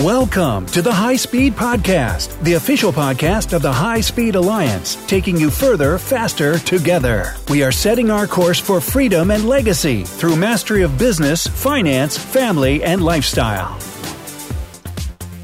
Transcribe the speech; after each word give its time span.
Welcome 0.00 0.66
to 0.66 0.82
the 0.82 0.92
High 0.92 1.16
Speed 1.16 1.54
Podcast, 1.54 2.38
the 2.42 2.52
official 2.52 2.92
podcast 2.92 3.54
of 3.54 3.62
the 3.62 3.72
High 3.72 4.02
Speed 4.02 4.34
Alliance, 4.34 4.96
taking 5.06 5.38
you 5.38 5.50
further, 5.50 5.96
faster, 5.96 6.58
together. 6.58 7.34
We 7.48 7.62
are 7.62 7.72
setting 7.72 8.10
our 8.10 8.26
course 8.26 8.60
for 8.60 8.78
freedom 8.78 9.30
and 9.30 9.48
legacy 9.48 10.04
through 10.04 10.36
mastery 10.36 10.82
of 10.82 10.98
business, 10.98 11.46
finance, 11.46 12.18
family, 12.18 12.84
and 12.84 13.02
lifestyle. 13.02 13.78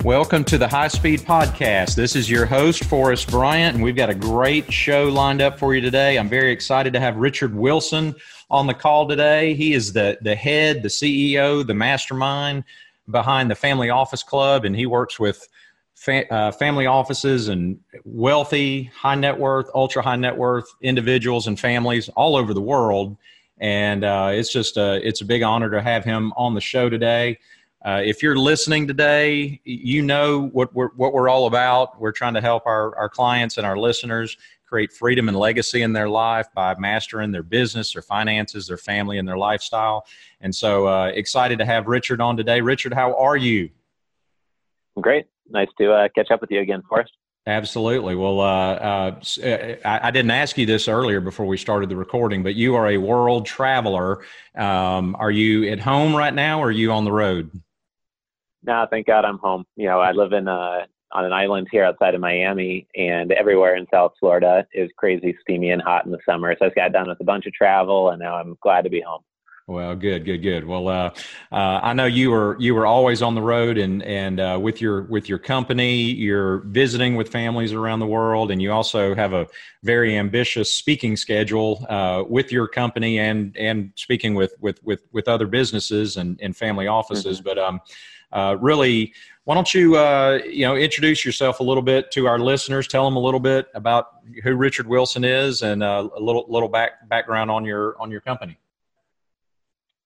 Welcome 0.04 0.44
to 0.44 0.58
the 0.58 0.68
High 0.68 0.88
Speed 0.88 1.20
Podcast. 1.20 1.94
This 1.94 2.14
is 2.14 2.28
your 2.28 2.44
host, 2.44 2.84
Forrest 2.84 3.30
Bryant, 3.30 3.76
and 3.76 3.82
we've 3.82 3.96
got 3.96 4.10
a 4.10 4.14
great 4.14 4.70
show 4.70 5.08
lined 5.08 5.40
up 5.40 5.58
for 5.58 5.74
you 5.74 5.80
today. 5.80 6.18
I'm 6.18 6.28
very 6.28 6.52
excited 6.52 6.92
to 6.92 7.00
have 7.00 7.16
Richard 7.16 7.54
Wilson 7.54 8.14
on 8.50 8.66
the 8.66 8.74
call 8.74 9.08
today. 9.08 9.54
He 9.54 9.72
is 9.72 9.94
the, 9.94 10.18
the 10.20 10.34
head, 10.34 10.82
the 10.82 10.90
CEO, 10.90 11.66
the 11.66 11.72
mastermind 11.72 12.64
behind 13.12 13.50
the 13.50 13.54
Family 13.54 13.90
Office 13.90 14.22
Club, 14.22 14.64
and 14.64 14.74
he 14.74 14.86
works 14.86 15.20
with 15.20 15.46
fa- 15.94 16.32
uh, 16.32 16.50
family 16.50 16.86
offices 16.86 17.48
and 17.48 17.78
wealthy, 18.04 18.84
high 18.84 19.14
net 19.14 19.38
worth, 19.38 19.70
ultra 19.74 20.02
high 20.02 20.16
net 20.16 20.36
worth 20.36 20.66
individuals 20.80 21.46
and 21.46 21.60
families 21.60 22.08
all 22.10 22.34
over 22.36 22.52
the 22.54 22.60
world. 22.60 23.16
And 23.58 24.02
uh, 24.02 24.30
it's 24.32 24.52
just 24.52 24.76
a, 24.76 25.06
it's 25.06 25.20
a 25.20 25.24
big 25.24 25.42
honor 25.42 25.70
to 25.70 25.80
have 25.80 26.04
him 26.04 26.32
on 26.36 26.54
the 26.54 26.60
show 26.60 26.88
today. 26.88 27.38
Uh, 27.84 28.00
if 28.04 28.22
you're 28.22 28.36
listening 28.36 28.86
today, 28.86 29.60
you 29.64 30.02
know 30.02 30.48
what 30.48 30.72
we're, 30.74 30.90
what 30.96 31.12
we're 31.12 31.28
all 31.28 31.46
about. 31.46 32.00
We're 32.00 32.12
trying 32.12 32.34
to 32.34 32.40
help 32.40 32.64
our, 32.66 32.96
our 32.96 33.08
clients 33.08 33.58
and 33.58 33.66
our 33.66 33.76
listeners 33.76 34.36
create 34.72 34.90
freedom 34.90 35.28
and 35.28 35.36
legacy 35.36 35.82
in 35.82 35.92
their 35.92 36.08
life 36.08 36.48
by 36.54 36.74
mastering 36.78 37.30
their 37.30 37.42
business, 37.42 37.92
their 37.92 38.00
finances, 38.00 38.66
their 38.66 38.78
family, 38.78 39.18
and 39.18 39.28
their 39.28 39.36
lifestyle. 39.36 40.06
And 40.40 40.54
so 40.54 40.86
uh, 40.86 41.08
excited 41.08 41.58
to 41.58 41.66
have 41.66 41.88
Richard 41.88 42.22
on 42.22 42.38
today. 42.38 42.62
Richard, 42.62 42.94
how 42.94 43.14
are 43.18 43.36
you? 43.36 43.68
Great. 44.98 45.26
Nice 45.50 45.68
to 45.76 45.92
uh, 45.92 46.08
catch 46.14 46.30
up 46.30 46.40
with 46.40 46.50
you 46.50 46.60
again, 46.60 46.80
Forrest. 46.88 47.12
Absolutely. 47.46 48.14
Well, 48.14 48.40
uh, 48.40 48.74
uh, 48.74 49.20
uh, 49.44 49.74
I, 49.84 50.08
I, 50.08 50.10
didn't 50.10 50.30
ask 50.30 50.56
you 50.56 50.64
this 50.64 50.88
earlier 50.88 51.20
before 51.20 51.44
we 51.44 51.58
started 51.58 51.90
the 51.90 51.96
recording, 51.96 52.42
but 52.42 52.54
you 52.54 52.74
are 52.74 52.88
a 52.88 52.96
world 52.96 53.44
traveler. 53.44 54.24
Um, 54.56 55.16
are 55.18 55.30
you 55.30 55.68
at 55.68 55.80
home 55.80 56.16
right 56.16 56.32
now 56.32 56.60
or 56.60 56.68
are 56.68 56.70
you 56.70 56.92
on 56.92 57.04
the 57.04 57.12
road? 57.12 57.50
No, 58.64 58.86
thank 58.88 59.06
God 59.06 59.26
I'm 59.26 59.38
home. 59.38 59.66
You 59.76 59.88
know, 59.88 60.00
I 60.00 60.12
live 60.12 60.32
in 60.32 60.48
uh, 60.48 60.86
on 61.12 61.24
an 61.24 61.32
island 61.32 61.68
here 61.70 61.84
outside 61.84 62.14
of 62.14 62.20
Miami, 62.20 62.86
and 62.96 63.32
everywhere 63.32 63.76
in 63.76 63.86
South 63.90 64.12
Florida 64.18 64.66
is 64.72 64.90
crazy 64.96 65.36
steamy 65.40 65.70
and 65.70 65.82
hot 65.82 66.06
in 66.06 66.12
the 66.12 66.18
summer. 66.26 66.56
So 66.58 66.66
I 66.66 66.70
got 66.70 66.92
done 66.92 67.08
with 67.08 67.20
a 67.20 67.24
bunch 67.24 67.46
of 67.46 67.52
travel, 67.52 68.10
and 68.10 68.20
now 68.20 68.36
I'm 68.36 68.56
glad 68.62 68.82
to 68.82 68.90
be 68.90 69.00
home. 69.00 69.22
Well, 69.68 69.94
good, 69.94 70.24
good, 70.24 70.38
good. 70.38 70.66
Well, 70.66 70.88
uh, 70.88 71.10
uh, 71.52 71.80
I 71.82 71.92
know 71.92 72.06
you 72.06 72.30
were 72.32 72.56
you 72.58 72.74
were 72.74 72.84
always 72.84 73.22
on 73.22 73.36
the 73.36 73.42
road, 73.42 73.78
and 73.78 74.02
and 74.02 74.40
uh, 74.40 74.58
with 74.60 74.80
your 74.80 75.02
with 75.02 75.28
your 75.28 75.38
company, 75.38 75.94
you're 75.96 76.58
visiting 76.66 77.14
with 77.14 77.28
families 77.28 77.72
around 77.72 78.00
the 78.00 78.06
world, 78.06 78.50
and 78.50 78.60
you 78.60 78.72
also 78.72 79.14
have 79.14 79.32
a 79.32 79.46
very 79.84 80.18
ambitious 80.18 80.72
speaking 80.72 81.16
schedule 81.16 81.86
uh, 81.88 82.24
with 82.28 82.50
your 82.50 82.66
company, 82.66 83.20
and 83.20 83.56
and 83.56 83.92
speaking 83.94 84.34
with 84.34 84.52
with 84.60 84.82
with 84.82 85.06
with 85.12 85.28
other 85.28 85.46
businesses 85.46 86.16
and 86.16 86.40
and 86.42 86.56
family 86.56 86.88
offices. 86.88 87.38
Mm-hmm. 87.38 87.48
But 87.48 87.58
um, 87.58 87.80
uh, 88.32 88.56
really, 88.60 89.12
why 89.44 89.54
don't 89.54 89.72
you 89.74 89.96
uh, 89.96 90.38
you 90.44 90.66
know 90.66 90.76
introduce 90.76 91.24
yourself 91.24 91.60
a 91.60 91.62
little 91.62 91.82
bit 91.82 92.10
to 92.12 92.26
our 92.26 92.38
listeners? 92.38 92.86
Tell 92.86 93.04
them 93.04 93.16
a 93.16 93.20
little 93.20 93.40
bit 93.40 93.68
about 93.74 94.08
who 94.42 94.54
Richard 94.54 94.86
Wilson 94.86 95.24
is, 95.24 95.62
and 95.62 95.82
uh, 95.82 96.08
a 96.16 96.20
little 96.20 96.44
little 96.48 96.68
back 96.68 97.08
background 97.08 97.50
on 97.50 97.64
your 97.64 98.00
on 98.00 98.10
your 98.10 98.20
company. 98.20 98.58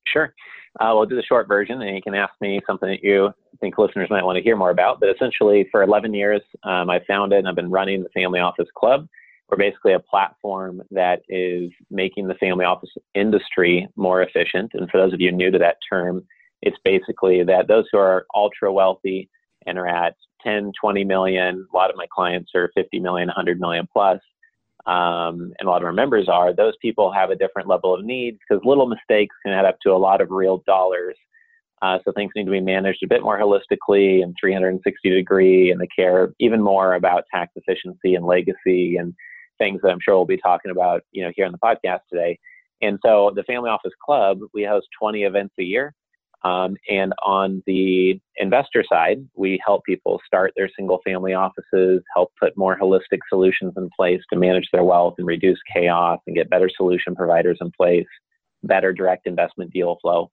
Sure. 0.07 0.35
Uh, 0.81 0.93
we'll 0.95 1.07
do 1.07 1.17
the 1.17 1.23
short 1.23 1.49
version, 1.49 1.81
and 1.81 1.97
you 1.97 2.03
can 2.03 2.15
ask 2.15 2.33
me 2.41 2.61
something 2.67 2.89
that 2.89 3.03
you 3.03 3.33
think 3.61 3.79
listeners 3.79 4.11
might 4.11 4.25
want 4.25 4.37
to 4.37 4.43
hear 4.43 4.57
more 4.57 4.71
about. 4.71 5.01
But 5.01 5.09
essentially, 5.09 5.67
for 5.71 5.83
11 5.83 6.13
years, 6.13 6.43
um, 6.65 6.91
I 6.91 7.01
founded 7.07 7.39
and 7.39 7.49
I've 7.49 7.55
been 7.55 7.71
running 7.71 8.03
the 8.03 8.11
Family 8.11 8.41
Office 8.41 8.69
Club. 8.77 9.09
We're 9.49 9.57
basically 9.57 9.95
a 9.95 10.01
platform 10.01 10.83
that 10.91 11.23
is 11.29 11.71
making 11.91 12.29
the 12.29 12.35
family 12.35 12.67
office 12.67 12.91
industry 13.15 13.89
more 13.97 14.23
efficient. 14.23 14.73
And 14.75 14.91
for 14.91 14.99
those 14.99 15.15
of 15.15 15.21
you 15.21 15.33
new 15.33 15.51
to 15.51 15.59
that 15.59 15.77
term, 15.89 16.27
it's 16.63 16.77
basically 16.85 17.43
that 17.45 17.69
those 17.69 17.85
who 17.91 17.99
are 17.99 18.27
ultra 18.35 18.73
wealthy 18.73 19.29
and 19.67 19.79
are 19.79 19.87
at 19.87 20.15
10, 20.43 20.73
20 20.81 21.05
million, 21.05 21.67
a 21.73 21.77
lot 21.77 21.91
of 21.91 21.97
my 21.97 22.07
clients 22.15 22.53
are 22.55 22.71
50 22.75 23.01
million, 23.01 23.29
100 23.29 23.61
million 23.61 23.89
plus, 23.93 24.21
um, 24.87 25.53
and 25.59 25.67
a 25.67 25.71
lot 25.71 25.83
of 25.83 25.87
our 25.87 25.93
members 25.93 26.29
are, 26.29 26.55
those 26.55 26.75
people 26.81 27.13
have 27.13 27.31
a 27.31 27.37
different 27.37 27.69
level 27.69 27.93
of 27.93 28.05
needs 28.05 28.39
because 28.49 28.65
little 28.65 28.87
mistakes 28.87 29.35
can 29.45 29.53
add 29.53 29.65
up 29.65 29.79
to 29.83 29.91
a 29.91 29.99
lot 29.99 30.21
of 30.21 30.31
real 30.31 30.63
dollars. 30.67 31.17
Uh, 31.83 31.99
so 32.05 32.13
things 32.13 32.33
need 32.35 32.45
to 32.45 32.51
be 32.51 32.61
managed 32.61 33.03
a 33.03 33.09
bit 33.09 33.23
more 33.23 33.39
holistically 33.39 34.23
and 34.23 34.35
360 34.41 35.11
degree, 35.11 35.71
and 35.71 35.81
they 35.81 35.89
care 35.89 36.33
even 36.39 36.63
more 36.63 36.95
about 36.95 37.25
tax 37.35 37.53
efficiency 37.57 38.15
and 38.15 38.25
legacy 38.25 38.97
and 38.97 39.13
things 39.59 39.81
that 39.83 39.91
I'm 39.91 39.99
sure 40.01 40.17
we'll 40.17 40.25
be 40.25 40.39
talking 40.39 40.71
about, 40.71 41.03
you 41.13 41.25
know, 41.25 41.33
here 41.35 41.47
on 41.47 41.53
the 41.53 41.59
podcast 41.59 42.01
today. 42.11 42.39
And 42.81 42.99
so 43.05 43.33
the 43.35 43.43
Family 43.43 43.71
Office 43.71 43.93
Club, 44.05 44.39
we 44.55 44.65
host 44.65 44.87
20 44.99 45.25
events 45.25 45.55
a 45.59 45.65
year. 45.65 45.95
Um, 46.47 46.77
and 46.89 47.13
on 47.25 47.63
the 47.67 48.21
investor 48.37 48.85
side, 48.89 49.27
we 49.35 49.61
help 49.67 49.85
people 49.85 50.21
start 50.25 50.53
their 50.55 50.71
single 50.79 51.01
family 51.05 51.35
offices, 51.35 52.03
help 52.15 52.31
put 52.39 52.57
more 52.57 52.79
holistic 52.79 53.19
solutions 53.29 53.73
in 53.77 53.91
place 53.99 54.21
to 54.33 54.39
manage 54.39 54.69
their 54.73 54.85
wealth 54.85 55.15
and 55.19 55.27
reduce 55.27 55.59
chaos 55.75 56.21
and 56.27 56.37
get 56.37 56.49
better 56.49 56.71
solution 56.77 57.17
providers 57.17 57.59
in 57.61 57.73
place, 57.73 58.07
better 58.63 58.93
direct 58.93 59.27
investment 59.27 59.73
deal 59.73 59.99
flow. 60.01 60.31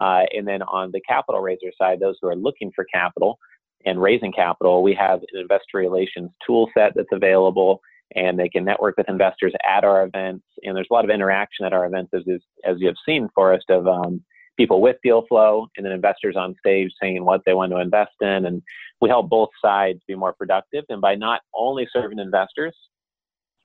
Uh, 0.00 0.22
and 0.34 0.48
then 0.48 0.62
on 0.62 0.90
the 0.90 1.00
capital 1.02 1.40
raiser 1.40 1.70
side, 1.78 2.00
those 2.00 2.16
who 2.20 2.28
are 2.28 2.34
looking 2.34 2.72
for 2.74 2.84
capital 2.92 3.38
and 3.84 4.02
raising 4.02 4.32
capital, 4.32 4.82
we 4.82 4.94
have 4.94 5.20
an 5.20 5.40
investor 5.40 5.78
relations 5.78 6.30
tool 6.44 6.70
set 6.76 6.92
that's 6.96 7.08
available 7.12 7.80
and 8.16 8.38
they 8.38 8.48
can 8.48 8.64
network 8.64 8.96
with 8.96 9.08
investors 9.08 9.52
at 9.68 9.84
our 9.84 10.04
events. 10.04 10.44
And 10.64 10.76
there's 10.76 10.88
a 10.90 10.94
lot 10.94 11.04
of 11.04 11.10
interaction 11.10 11.66
at 11.66 11.72
our 11.72 11.86
events, 11.86 12.12
as, 12.14 12.22
as 12.64 12.76
you 12.78 12.86
have 12.88 12.96
seen, 13.06 13.28
Forrest, 13.34 13.70
of 13.70 13.86
um, 13.86 14.22
people 14.56 14.80
with 14.80 14.96
deal 15.02 15.24
flow 15.28 15.66
and 15.76 15.84
then 15.84 15.92
investors 15.92 16.36
on 16.36 16.54
stage 16.58 16.90
saying 17.00 17.24
what 17.24 17.42
they 17.46 17.54
want 17.54 17.72
to 17.72 17.78
invest 17.80 18.12
in. 18.20 18.46
And 18.46 18.62
we 19.00 19.08
help 19.08 19.28
both 19.28 19.48
sides 19.64 20.00
be 20.06 20.14
more 20.14 20.32
productive. 20.32 20.84
And 20.88 21.00
by 21.00 21.14
not 21.14 21.40
only 21.54 21.88
serving 21.92 22.18
investors, 22.18 22.74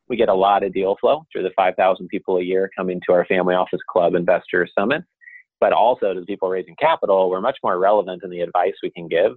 we 0.08 0.16
get 0.16 0.30
a 0.30 0.34
lot 0.34 0.64
of 0.64 0.74
deal 0.74 0.96
flow 1.00 1.26
through 1.32 1.44
the 1.44 1.52
5,000 1.56 2.08
people 2.08 2.38
a 2.38 2.44
year 2.44 2.70
coming 2.76 3.02
to 3.06 3.14
our 3.14 3.26
Family 3.26 3.56
Office 3.56 3.82
Club 3.90 4.16
Investor 4.16 4.68
Summit. 4.78 5.04
But 5.60 5.74
also 5.74 6.14
to 6.14 6.20
the 6.20 6.26
people 6.26 6.50
raising 6.50 6.76
capital, 6.80 7.30
we're 7.30 7.42
much 7.42 7.58
more 7.64 7.80
relevant 7.80 8.24
in 8.24 8.30
the 8.30 8.42
advice 8.42 8.76
we 8.84 8.92
can 8.92 9.08
give 9.08 9.34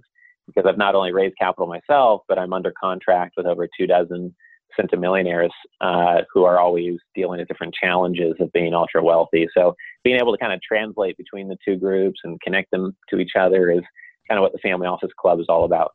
because 0.47 0.67
I've 0.67 0.77
not 0.77 0.95
only 0.95 1.11
raised 1.11 1.35
capital 1.37 1.67
myself, 1.67 2.21
but 2.27 2.37
I'm 2.37 2.53
under 2.53 2.73
contract 2.79 3.33
with 3.37 3.45
over 3.45 3.67
two 3.77 3.87
dozen 3.87 4.35
centimillionaires 4.79 5.49
uh, 5.81 6.21
who 6.33 6.43
are 6.43 6.59
always 6.59 6.97
dealing 7.15 7.39
with 7.39 7.47
different 7.47 7.73
challenges 7.73 8.35
of 8.39 8.51
being 8.53 8.73
ultra 8.73 9.03
wealthy. 9.03 9.47
So 9.55 9.75
being 10.03 10.17
able 10.17 10.31
to 10.31 10.37
kind 10.37 10.53
of 10.53 10.61
translate 10.61 11.17
between 11.17 11.47
the 11.47 11.57
two 11.63 11.75
groups 11.75 12.19
and 12.23 12.39
connect 12.41 12.71
them 12.71 12.95
to 13.09 13.19
each 13.19 13.33
other 13.39 13.71
is 13.71 13.81
kind 14.27 14.37
of 14.37 14.41
what 14.41 14.51
the 14.51 14.59
Family 14.59 14.87
Office 14.87 15.11
Club 15.19 15.39
is 15.39 15.47
all 15.49 15.63
about. 15.63 15.93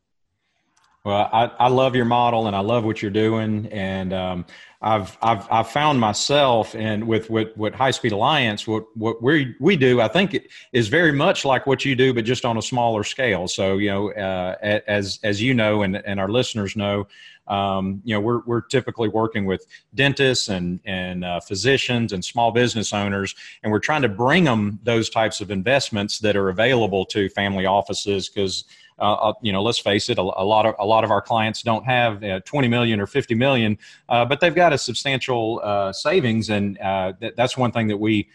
Well, 1.06 1.30
I, 1.32 1.44
I 1.60 1.68
love 1.68 1.94
your 1.94 2.04
model 2.04 2.48
and 2.48 2.56
I 2.56 2.58
love 2.58 2.84
what 2.84 3.00
you're 3.00 3.12
doing. 3.12 3.68
And 3.70 4.12
um, 4.12 4.44
I've, 4.82 5.16
I've, 5.22 5.46
I've 5.52 5.68
found 5.68 6.00
myself 6.00 6.74
and 6.74 7.06
with 7.06 7.30
what, 7.30 7.56
what 7.56 7.76
High 7.76 7.92
Speed 7.92 8.10
Alliance, 8.10 8.66
what, 8.66 8.84
what 8.96 9.22
we, 9.22 9.54
we 9.60 9.76
do, 9.76 10.00
I 10.00 10.08
think 10.08 10.34
it 10.34 10.48
is 10.72 10.88
very 10.88 11.12
much 11.12 11.44
like 11.44 11.64
what 11.64 11.84
you 11.84 11.94
do, 11.94 12.12
but 12.12 12.24
just 12.24 12.44
on 12.44 12.56
a 12.56 12.62
smaller 12.62 13.04
scale. 13.04 13.46
So, 13.46 13.78
you 13.78 13.88
know, 13.88 14.10
uh, 14.14 14.56
as, 14.88 15.20
as 15.22 15.40
you 15.40 15.54
know, 15.54 15.82
and, 15.82 15.94
and 15.94 16.18
our 16.18 16.28
listeners 16.28 16.74
know, 16.74 17.06
um, 17.46 18.02
you 18.02 18.12
know, 18.12 18.20
we're, 18.20 18.40
we're 18.40 18.62
typically 18.62 19.08
working 19.08 19.44
with 19.44 19.64
dentists 19.94 20.48
and, 20.48 20.80
and 20.84 21.24
uh, 21.24 21.38
physicians 21.38 22.12
and 22.12 22.24
small 22.24 22.50
business 22.50 22.92
owners, 22.92 23.36
and 23.62 23.70
we're 23.70 23.78
trying 23.78 24.02
to 24.02 24.08
bring 24.08 24.42
them 24.42 24.80
those 24.82 25.08
types 25.08 25.40
of 25.40 25.52
investments 25.52 26.18
that 26.18 26.34
are 26.34 26.48
available 26.48 27.04
to 27.06 27.28
family 27.28 27.64
offices 27.64 28.28
because 28.28 28.64
uh, 28.98 29.12
uh, 29.12 29.32
you 29.42 29.52
know, 29.52 29.62
let's 29.62 29.78
face 29.78 30.08
it, 30.08 30.18
a, 30.18 30.22
a, 30.22 30.44
lot 30.44 30.64
of 30.64 30.74
a 30.78 30.86
lot 30.86 31.04
of 31.04 31.10
our 31.10 31.20
clients 31.20 31.62
don't 31.62 31.84
have 31.84 32.22
uh, 32.24 32.40
20 32.40 32.68
million 32.68 32.98
or 32.98 33.06
50 33.06 33.34
million, 33.34 33.78
uh, 34.08 34.24
but 34.24 34.40
they've 34.40 34.54
got 34.54 34.72
a 34.72 34.78
substantial 34.78 35.60
uh, 35.62 35.92
savings, 35.92 36.48
and 36.48 36.78
uh, 36.78 37.12
th- 37.20 37.34
that's 37.36 37.56
one 37.56 37.72
thing 37.72 37.88
that 37.88 37.98
we 37.98 38.28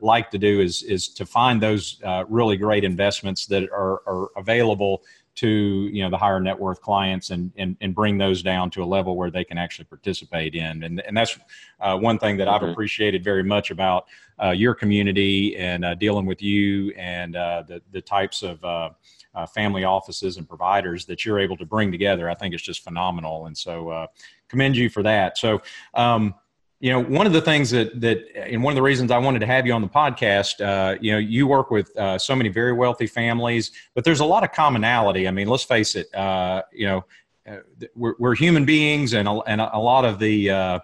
like 0.00 0.30
to 0.30 0.38
do 0.38 0.60
is 0.60 0.82
is 0.82 1.08
to 1.08 1.26
find 1.26 1.60
those 1.60 2.00
really 2.28 2.56
great 2.56 2.82
investments 2.82 3.46
that 3.46 3.64
are, 3.70 4.02
are 4.06 4.28
available 4.36 5.02
to 5.38 5.88
you 5.92 6.02
know 6.02 6.10
the 6.10 6.16
higher 6.16 6.40
net 6.40 6.58
worth 6.58 6.80
clients 6.82 7.30
and, 7.30 7.52
and 7.56 7.76
and 7.80 7.94
bring 7.94 8.18
those 8.18 8.42
down 8.42 8.70
to 8.70 8.82
a 8.82 8.84
level 8.84 9.16
where 9.16 9.30
they 9.30 9.44
can 9.44 9.56
actually 9.56 9.84
participate 9.84 10.54
in. 10.54 10.82
And 10.82 11.00
and 11.00 11.16
that's 11.16 11.38
uh, 11.78 11.96
one 11.96 12.18
thing 12.18 12.36
that 12.38 12.48
I've 12.48 12.64
appreciated 12.64 13.22
very 13.22 13.44
much 13.44 13.70
about 13.70 14.06
uh, 14.42 14.50
your 14.50 14.74
community 14.74 15.56
and 15.56 15.84
uh, 15.84 15.94
dealing 15.94 16.26
with 16.26 16.42
you 16.42 16.90
and 16.92 17.34
the 17.34 17.80
the 17.92 18.00
types 18.00 18.42
of 18.42 18.64
uh, 19.34 19.46
family 19.46 19.84
offices 19.84 20.36
and 20.36 20.48
providers 20.48 21.06
that 21.06 21.24
you're 21.24 21.38
able 21.38 21.56
to 21.56 21.66
bring 21.66 21.92
together. 21.92 22.28
I 22.28 22.34
think 22.34 22.54
it's 22.54 22.62
just 22.62 22.82
phenomenal, 22.82 23.46
and 23.46 23.56
so 23.56 23.88
uh, 23.88 24.06
commend 24.48 24.76
you 24.76 24.88
for 24.88 25.02
that. 25.02 25.38
So. 25.38 25.62
Um, 25.94 26.34
you 26.80 26.92
know, 26.92 27.02
one 27.02 27.26
of 27.26 27.32
the 27.32 27.40
things 27.40 27.70
that 27.70 28.00
that, 28.00 28.18
and 28.36 28.62
one 28.62 28.70
of 28.70 28.76
the 28.76 28.82
reasons 28.82 29.10
I 29.10 29.18
wanted 29.18 29.40
to 29.40 29.46
have 29.46 29.66
you 29.66 29.72
on 29.72 29.82
the 29.82 29.88
podcast, 29.88 30.64
uh, 30.64 30.96
you 31.00 31.10
know, 31.10 31.18
you 31.18 31.48
work 31.48 31.72
with 31.72 31.96
uh, 31.96 32.18
so 32.18 32.36
many 32.36 32.50
very 32.50 32.72
wealthy 32.72 33.08
families, 33.08 33.72
but 33.94 34.04
there's 34.04 34.20
a 34.20 34.24
lot 34.24 34.44
of 34.44 34.52
commonality. 34.52 35.26
I 35.26 35.32
mean, 35.32 35.48
let's 35.48 35.64
face 35.64 35.96
it, 35.96 36.14
uh, 36.14 36.62
you 36.72 36.86
know, 36.86 37.04
uh, 37.48 37.56
we're, 37.96 38.14
we're, 38.18 38.34
human 38.34 38.64
beings, 38.64 39.14
and 39.14 39.26
a, 39.26 39.32
and 39.46 39.60
a 39.60 39.78
lot 39.78 40.04
of 40.04 40.20
the 40.20 40.50
uh, 40.50 40.78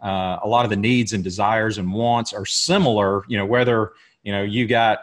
uh, 0.00 0.38
a 0.42 0.46
lot 0.48 0.64
of 0.64 0.70
the 0.70 0.76
needs 0.76 1.12
and 1.12 1.24
desires 1.24 1.78
and 1.78 1.92
wants 1.92 2.32
are 2.32 2.46
similar. 2.46 3.22
You 3.26 3.38
know, 3.38 3.46
whether 3.46 3.92
you 4.22 4.32
know 4.32 4.42
you 4.42 4.66
got 4.66 5.00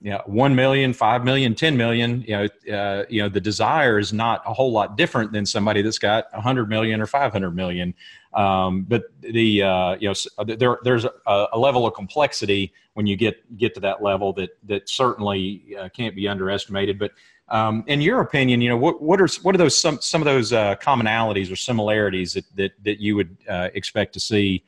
you 0.00 0.10
know, 0.10 0.22
1 0.26 0.54
million, 0.54 0.92
5 0.92 1.24
million, 1.24 1.54
10 1.54 1.76
million, 1.76 2.22
you 2.22 2.36
know, 2.36 2.74
uh, 2.74 3.04
you 3.08 3.22
know, 3.22 3.28
the 3.28 3.40
desire 3.40 3.98
is 3.98 4.12
not 4.12 4.42
a 4.46 4.52
whole 4.52 4.70
lot 4.70 4.96
different 4.96 5.32
than 5.32 5.46
somebody 5.46 5.82
that's 5.82 5.98
got 5.98 6.32
100 6.32 6.68
million 6.68 7.00
or 7.00 7.06
500 7.06 7.50
million. 7.52 7.94
Um, 8.34 8.82
but 8.82 9.04
the, 9.20 9.62
uh, 9.62 9.96
you 9.98 10.08
know, 10.08 10.14
uh, 10.38 10.44
there, 10.44 10.78
there's 10.82 11.06
a, 11.06 11.46
a, 11.52 11.58
level 11.58 11.86
of 11.86 11.94
complexity 11.94 12.72
when 12.92 13.06
you 13.06 13.16
get, 13.16 13.56
get 13.56 13.74
to 13.74 13.80
that 13.80 14.02
level 14.02 14.34
that, 14.34 14.50
that 14.64 14.88
certainly 14.88 15.62
uh, 15.78 15.88
can't 15.88 16.14
be 16.14 16.28
underestimated. 16.28 16.98
But 16.98 17.12
um, 17.48 17.82
in 17.86 18.02
your 18.02 18.20
opinion, 18.20 18.60
you 18.60 18.68
know, 18.68 18.76
what, 18.76 19.00
what 19.00 19.20
are, 19.20 19.28
what 19.40 19.54
are 19.54 19.58
those, 19.58 19.80
some, 19.80 20.00
some 20.02 20.20
of 20.20 20.26
those 20.26 20.52
uh, 20.52 20.76
commonalities 20.76 21.50
or 21.50 21.56
similarities 21.56 22.34
that, 22.34 22.44
that, 22.56 22.72
that 22.84 23.00
you 23.00 23.16
would 23.16 23.36
uh, 23.48 23.70
expect 23.72 24.12
to 24.14 24.20
see 24.20 24.62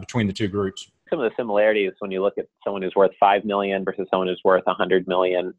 between 0.00 0.26
the 0.26 0.32
two 0.32 0.48
groups? 0.48 0.91
Some 1.12 1.20
of 1.20 1.30
the 1.30 1.36
similarities 1.36 1.92
when 1.98 2.10
you 2.10 2.22
look 2.22 2.38
at 2.38 2.46
someone 2.64 2.82
who's 2.82 2.94
worth 2.96 3.10
five 3.20 3.44
million 3.44 3.84
versus 3.84 4.06
someone 4.10 4.28
who's 4.28 4.40
worth 4.44 4.62
a 4.66 4.74
hundred 4.74 5.06
million. 5.06 5.52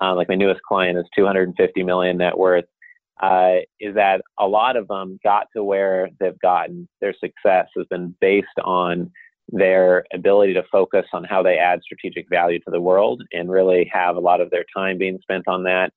Uh, 0.00 0.14
like 0.14 0.28
my 0.28 0.34
newest 0.34 0.60
client 0.62 0.98
is 0.98 1.04
250 1.16 1.82
million 1.82 2.18
net 2.18 2.36
worth. 2.36 2.66
Uh, 3.20 3.56
is 3.80 3.94
that 3.94 4.20
a 4.38 4.46
lot 4.46 4.76
of 4.76 4.86
them 4.86 5.18
got 5.24 5.46
to 5.56 5.64
where 5.64 6.08
they've 6.20 6.38
gotten. 6.40 6.88
Their 7.00 7.14
success 7.14 7.66
has 7.76 7.86
been 7.90 8.14
based 8.20 8.46
on 8.62 9.10
their 9.48 10.04
ability 10.12 10.54
to 10.54 10.62
focus 10.70 11.06
on 11.12 11.24
how 11.24 11.42
they 11.42 11.56
add 11.56 11.80
strategic 11.82 12.28
value 12.28 12.58
to 12.60 12.70
the 12.70 12.80
world 12.80 13.22
and 13.32 13.50
really 13.50 13.90
have 13.92 14.16
a 14.16 14.20
lot 14.20 14.40
of 14.40 14.50
their 14.50 14.64
time 14.76 14.98
being 14.98 15.18
spent 15.22 15.48
on 15.48 15.64
that. 15.64 15.92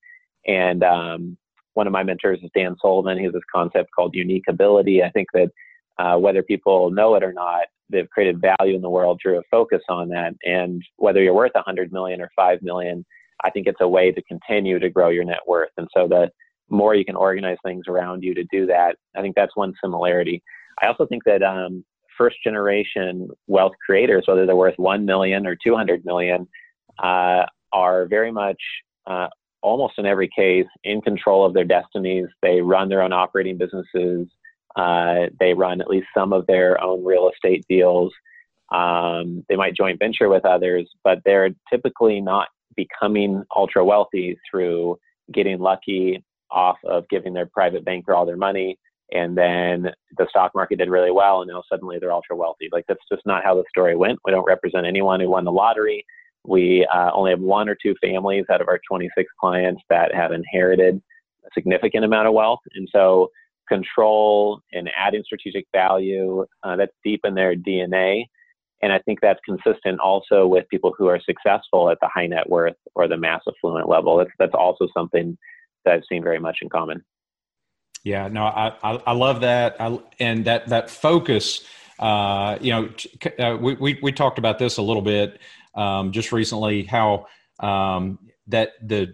And 0.48 0.84
um, 0.84 1.38
one 1.74 1.86
of 1.86 1.94
my 1.94 2.02
mentors 2.02 2.40
is 2.42 2.50
Dan 2.56 2.76
Sullivan. 2.82 3.18
He 3.18 3.26
has 3.26 3.34
this 3.34 3.44
concept 3.54 3.90
called 3.96 4.16
unique 4.16 4.46
ability. 4.48 5.04
I 5.04 5.12
think 5.12 5.28
that 5.34 5.52
uh, 6.00 6.18
whether 6.18 6.44
people 6.44 6.90
know 6.92 7.16
it 7.16 7.24
or 7.24 7.34
not, 7.34 7.66
they've 7.90 8.10
created 8.10 8.42
value 8.42 8.76
in 8.76 8.82
the 8.82 8.90
world 8.90 9.20
through 9.22 9.38
a 9.38 9.44
focus 9.52 9.82
on 9.90 10.10
that. 10.10 10.34
And 10.44 10.82
whether 10.98 11.22
you're 11.22 11.34
worth 11.34 11.52
100 11.54 11.92
million 11.92 12.22
or 12.22 12.30
5 12.36 12.62
million, 12.62 13.06
I 13.44 13.50
think 13.50 13.68
it's 13.68 13.82
a 13.82 13.88
way 13.88 14.12
to 14.12 14.22
continue 14.24 14.80
to 14.80 14.90
grow 14.90 15.10
your 15.10 15.26
net 15.26 15.40
worth. 15.48 15.72
And 15.78 15.88
so 15.96 16.08
the 16.08 16.30
more 16.70 16.96
you 16.96 17.06
can 17.06 17.16
organize 17.16 17.58
things 17.64 17.86
around 17.88 18.24
you 18.24 18.34
to 18.34 18.44
do 18.52 18.66
that, 18.68 18.96
I 19.16 19.22
think 19.22 19.36
that's 19.36 19.56
one 19.56 19.74
similarity. 19.84 20.42
I 20.82 20.88
also 20.88 21.06
think 21.06 21.24
that 21.26 21.44
um, 21.44 21.84
first 22.18 22.38
generation 22.44 23.30
wealth 23.48 23.74
creators, 23.86 24.24
whether 24.28 24.46
they're 24.46 24.56
worth 24.56 24.78
1 24.78 25.06
million 25.06 25.46
or 25.46 25.58
200 25.62 26.06
million, 26.06 26.48
uh, 27.04 27.44
are 27.74 28.06
very 28.06 28.32
much 28.32 28.62
uh, 29.08 29.28
almost 29.62 29.94
in 29.98 30.06
every 30.06 30.30
case 30.36 30.68
in 30.84 31.02
control 31.02 31.46
of 31.46 31.54
their 31.54 31.64
destinies. 31.64 32.28
They 32.42 32.62
run 32.62 32.90
their 32.90 33.02
own 33.02 33.14
operating 33.14 33.58
businesses. 33.58 34.28
Uh, 34.76 35.28
they 35.40 35.54
run 35.54 35.82
at 35.82 35.90
least 35.90 36.08
some 36.16 36.34
of 36.34 36.46
their 36.48 36.82
own 36.82 37.04
real 37.04 37.30
estate 37.30 37.66
deals. 37.70 38.14
Um, 38.72 39.46
they 39.50 39.56
might 39.56 39.76
joint 39.76 40.00
venture 40.00 40.30
with 40.30 40.46
others, 40.46 40.90
but 41.04 41.20
they're 41.26 41.50
typically 41.70 42.22
not 42.22 42.48
becoming 42.76 43.44
ultra 43.56 43.84
wealthy 43.84 44.38
through 44.50 44.98
getting 45.34 45.60
lucky 45.60 46.24
off 46.50 46.78
of 46.86 47.08
giving 47.10 47.34
their 47.34 47.48
private 47.48 47.84
banker 47.86 48.14
all 48.14 48.26
their 48.26 48.38
money. 48.38 48.78
And 49.14 49.38
then 49.38 49.92
the 50.18 50.28
stock 50.30 50.52
market 50.56 50.78
did 50.78 50.90
really 50.90 51.12
well, 51.12 51.42
and 51.42 51.50
now 51.50 51.64
suddenly 51.70 51.98
they're 52.00 52.14
ultra 52.14 52.36
wealthy. 52.36 52.70
Like 52.72 52.86
that's 52.88 53.04
just 53.12 53.26
not 53.26 53.44
how 53.44 53.56
the 53.56 53.64
story 53.70 53.96
went. 53.96 54.20
We 54.24 54.32
don't 54.32 54.46
represent 54.46 54.86
anyone 54.86 55.20
who 55.20 55.30
won 55.30 55.44
the 55.44 55.52
lottery. 55.52 56.06
We 56.46 56.88
uh, 56.94 57.12
only 57.14 57.32
have 57.32 57.42
one 57.42 57.68
or 57.68 57.76
two 57.76 57.94
families 58.02 58.46
out 58.50 58.62
of 58.62 58.70
our 58.70 58.80
26 58.88 59.30
clients 59.40 59.82
that 59.90 60.14
have 60.16 60.32
inherited 60.32 61.02
a 61.46 61.50
significant 61.54 62.06
amount 62.06 62.28
of 62.28 62.34
wealth. 62.34 62.62
And 62.74 62.88
so 62.92 63.30
control 63.72 64.60
and 64.74 64.90
adding 64.98 65.24
strategic 65.24 65.66
value. 65.74 66.46
Uh, 66.64 66.76
that's 66.76 66.92
deep 67.06 67.22
in 67.24 67.36
their 67.36 67.56
DNA. 67.56 68.26
And 68.82 68.92
I 68.92 69.00
think 69.00 69.20
that's 69.22 69.40
consistent 69.46 70.00
also 70.00 70.48
with 70.48 70.68
people 70.70 70.94
who 70.98 71.08
are 71.08 71.20
successful 71.22 71.90
at 71.90 72.00
the 72.02 72.10
high 72.14 72.28
net 72.28 72.50
worth 72.50 72.76
or 72.96 73.08
the 73.08 73.18
mass 73.18 73.42
affluent 73.48 73.88
level. 73.88 74.18
That's, 74.18 74.32
that's 74.40 74.56
also 74.56 74.88
something 74.94 75.38
that 75.86 75.94
I've 75.94 76.04
seen 76.10 76.24
very 76.24 76.40
much 76.40 76.58
in 76.62 76.70
common. 76.70 77.04
Yeah, 78.04 78.28
no, 78.28 78.44
I, 78.44 78.74
I, 78.84 78.92
I 79.08 79.12
love 79.14 79.42
that. 79.42 79.76
I, 79.80 80.00
and 80.20 80.46
that, 80.46 80.70
that 80.70 80.90
focus, 80.90 81.64
uh, 82.00 82.58
you 82.60 82.72
know, 82.72 82.90
uh, 83.40 83.58
we, 83.58 83.76
we, 83.76 84.00
we 84.02 84.12
talked 84.12 84.40
about 84.40 84.58
this 84.58 84.78
a 84.78 84.82
little 84.82 85.04
bit 85.04 85.40
um, 85.76 86.12
just 86.12 86.32
recently, 86.32 86.84
how 86.84 87.28
um, 87.60 88.18
that 88.48 88.72
the, 88.82 89.14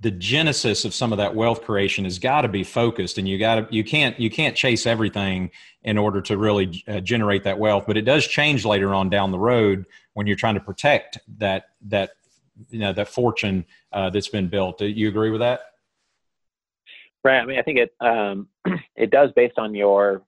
the 0.00 0.10
genesis 0.10 0.84
of 0.84 0.94
some 0.94 1.12
of 1.12 1.18
that 1.18 1.34
wealth 1.34 1.62
creation 1.62 2.04
has 2.04 2.18
got 2.18 2.42
to 2.42 2.48
be 2.48 2.64
focused 2.64 3.18
and 3.18 3.28
you 3.28 3.38
got 3.38 3.56
to 3.56 3.74
you 3.74 3.84
can't 3.84 4.18
you 4.18 4.30
can't 4.30 4.56
chase 4.56 4.86
everything 4.86 5.50
in 5.82 5.98
order 5.98 6.20
to 6.20 6.36
really 6.36 6.82
uh, 6.88 7.00
generate 7.00 7.44
that 7.44 7.58
wealth 7.58 7.84
but 7.86 7.96
it 7.96 8.02
does 8.02 8.26
change 8.26 8.64
later 8.64 8.94
on 8.94 9.10
down 9.10 9.30
the 9.30 9.38
road 9.38 9.84
when 10.14 10.26
you're 10.26 10.36
trying 10.36 10.54
to 10.54 10.60
protect 10.60 11.18
that 11.38 11.70
that 11.82 12.10
you 12.68 12.78
know 12.78 12.92
that 12.92 13.08
fortune 13.08 13.64
uh, 13.92 14.10
that's 14.10 14.28
been 14.28 14.48
built. 14.48 14.78
Do 14.78 14.86
you 14.86 15.08
agree 15.08 15.30
with 15.30 15.40
that? 15.40 15.60
Right 17.22 17.40
i 17.40 17.44
mean 17.44 17.58
i 17.58 17.62
think 17.62 17.78
it 17.78 17.94
um, 18.00 18.48
it 18.96 19.10
does 19.10 19.30
based 19.36 19.58
on 19.58 19.74
your 19.74 20.22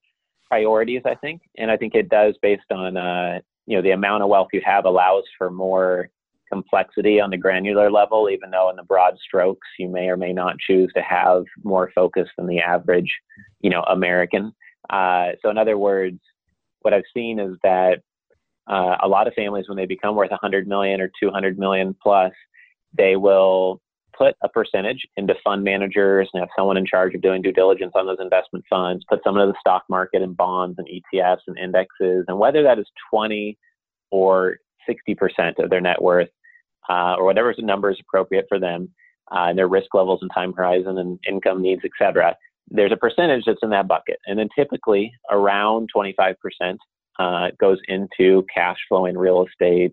priorities 0.48 1.00
i 1.06 1.14
think 1.14 1.40
and 1.56 1.70
i 1.70 1.76
think 1.76 1.94
it 1.94 2.10
does 2.10 2.34
based 2.42 2.70
on 2.70 2.98
uh, 2.98 3.40
you 3.66 3.76
know 3.76 3.82
the 3.82 3.92
amount 3.92 4.22
of 4.22 4.28
wealth 4.28 4.48
you 4.52 4.60
have 4.62 4.84
allows 4.84 5.24
for 5.38 5.50
more 5.50 6.10
complexity 6.52 7.18
on 7.20 7.30
the 7.30 7.36
granular 7.36 7.90
level, 7.90 8.28
even 8.28 8.50
though 8.50 8.68
in 8.68 8.76
the 8.76 8.82
broad 8.82 9.16
strokes 9.24 9.66
you 9.78 9.88
may 9.88 10.08
or 10.08 10.16
may 10.16 10.32
not 10.32 10.58
choose 10.58 10.90
to 10.94 11.00
have 11.00 11.44
more 11.64 11.90
focus 11.94 12.28
than 12.36 12.46
the 12.46 12.60
average, 12.60 13.10
you 13.60 13.70
know, 13.70 13.82
American. 13.82 14.52
Uh, 14.90 15.28
so 15.40 15.48
in 15.48 15.56
other 15.56 15.78
words, 15.78 16.20
what 16.80 16.92
I've 16.92 17.02
seen 17.14 17.38
is 17.38 17.56
that 17.62 18.00
uh, 18.66 18.96
a 19.02 19.08
lot 19.08 19.26
of 19.26 19.34
families, 19.34 19.68
when 19.68 19.76
they 19.76 19.86
become 19.86 20.14
worth 20.14 20.30
100 20.30 20.68
million 20.68 21.00
or 21.00 21.10
200 21.20 21.58
million 21.58 21.96
plus, 22.02 22.32
they 22.96 23.16
will 23.16 23.80
put 24.16 24.34
a 24.42 24.48
percentage 24.48 25.06
into 25.16 25.34
fund 25.42 25.64
managers 25.64 26.28
and 26.32 26.40
have 26.40 26.50
someone 26.56 26.76
in 26.76 26.84
charge 26.84 27.14
of 27.14 27.22
doing 27.22 27.40
due 27.40 27.52
diligence 27.52 27.92
on 27.94 28.06
those 28.06 28.20
investment 28.20 28.64
funds, 28.68 29.04
put 29.08 29.20
some 29.24 29.36
into 29.38 29.50
the 29.50 29.58
stock 29.58 29.84
market 29.88 30.20
and 30.20 30.36
bonds 30.36 30.78
and 30.78 30.86
ETFs 30.86 31.40
and 31.46 31.58
indexes. 31.58 32.26
And 32.28 32.38
whether 32.38 32.62
that 32.62 32.78
is 32.78 32.86
20 33.10 33.56
or 34.10 34.58
60% 34.88 35.62
of 35.62 35.70
their 35.70 35.80
net 35.80 36.02
worth, 36.02 36.28
uh, 36.88 37.14
or 37.18 37.24
whatever 37.24 37.54
number 37.58 37.90
is 37.90 38.00
appropriate 38.00 38.46
for 38.48 38.58
them, 38.58 38.88
uh, 39.30 39.46
and 39.48 39.58
their 39.58 39.68
risk 39.68 39.94
levels 39.94 40.20
and 40.22 40.30
time 40.34 40.52
horizon 40.52 40.98
and 40.98 41.18
income 41.28 41.62
needs, 41.62 41.82
et 41.84 41.90
cetera. 41.98 42.36
There's 42.70 42.92
a 42.92 42.96
percentage 42.96 43.44
that's 43.46 43.62
in 43.62 43.70
that 43.70 43.88
bucket. 43.88 44.18
And 44.26 44.38
then 44.38 44.48
typically 44.56 45.12
around 45.30 45.90
25% 45.94 46.34
uh, 47.18 47.48
goes 47.60 47.78
into 47.88 48.44
cash 48.54 48.78
flow 48.88 49.00
flowing 49.00 49.18
real 49.18 49.44
estate, 49.46 49.92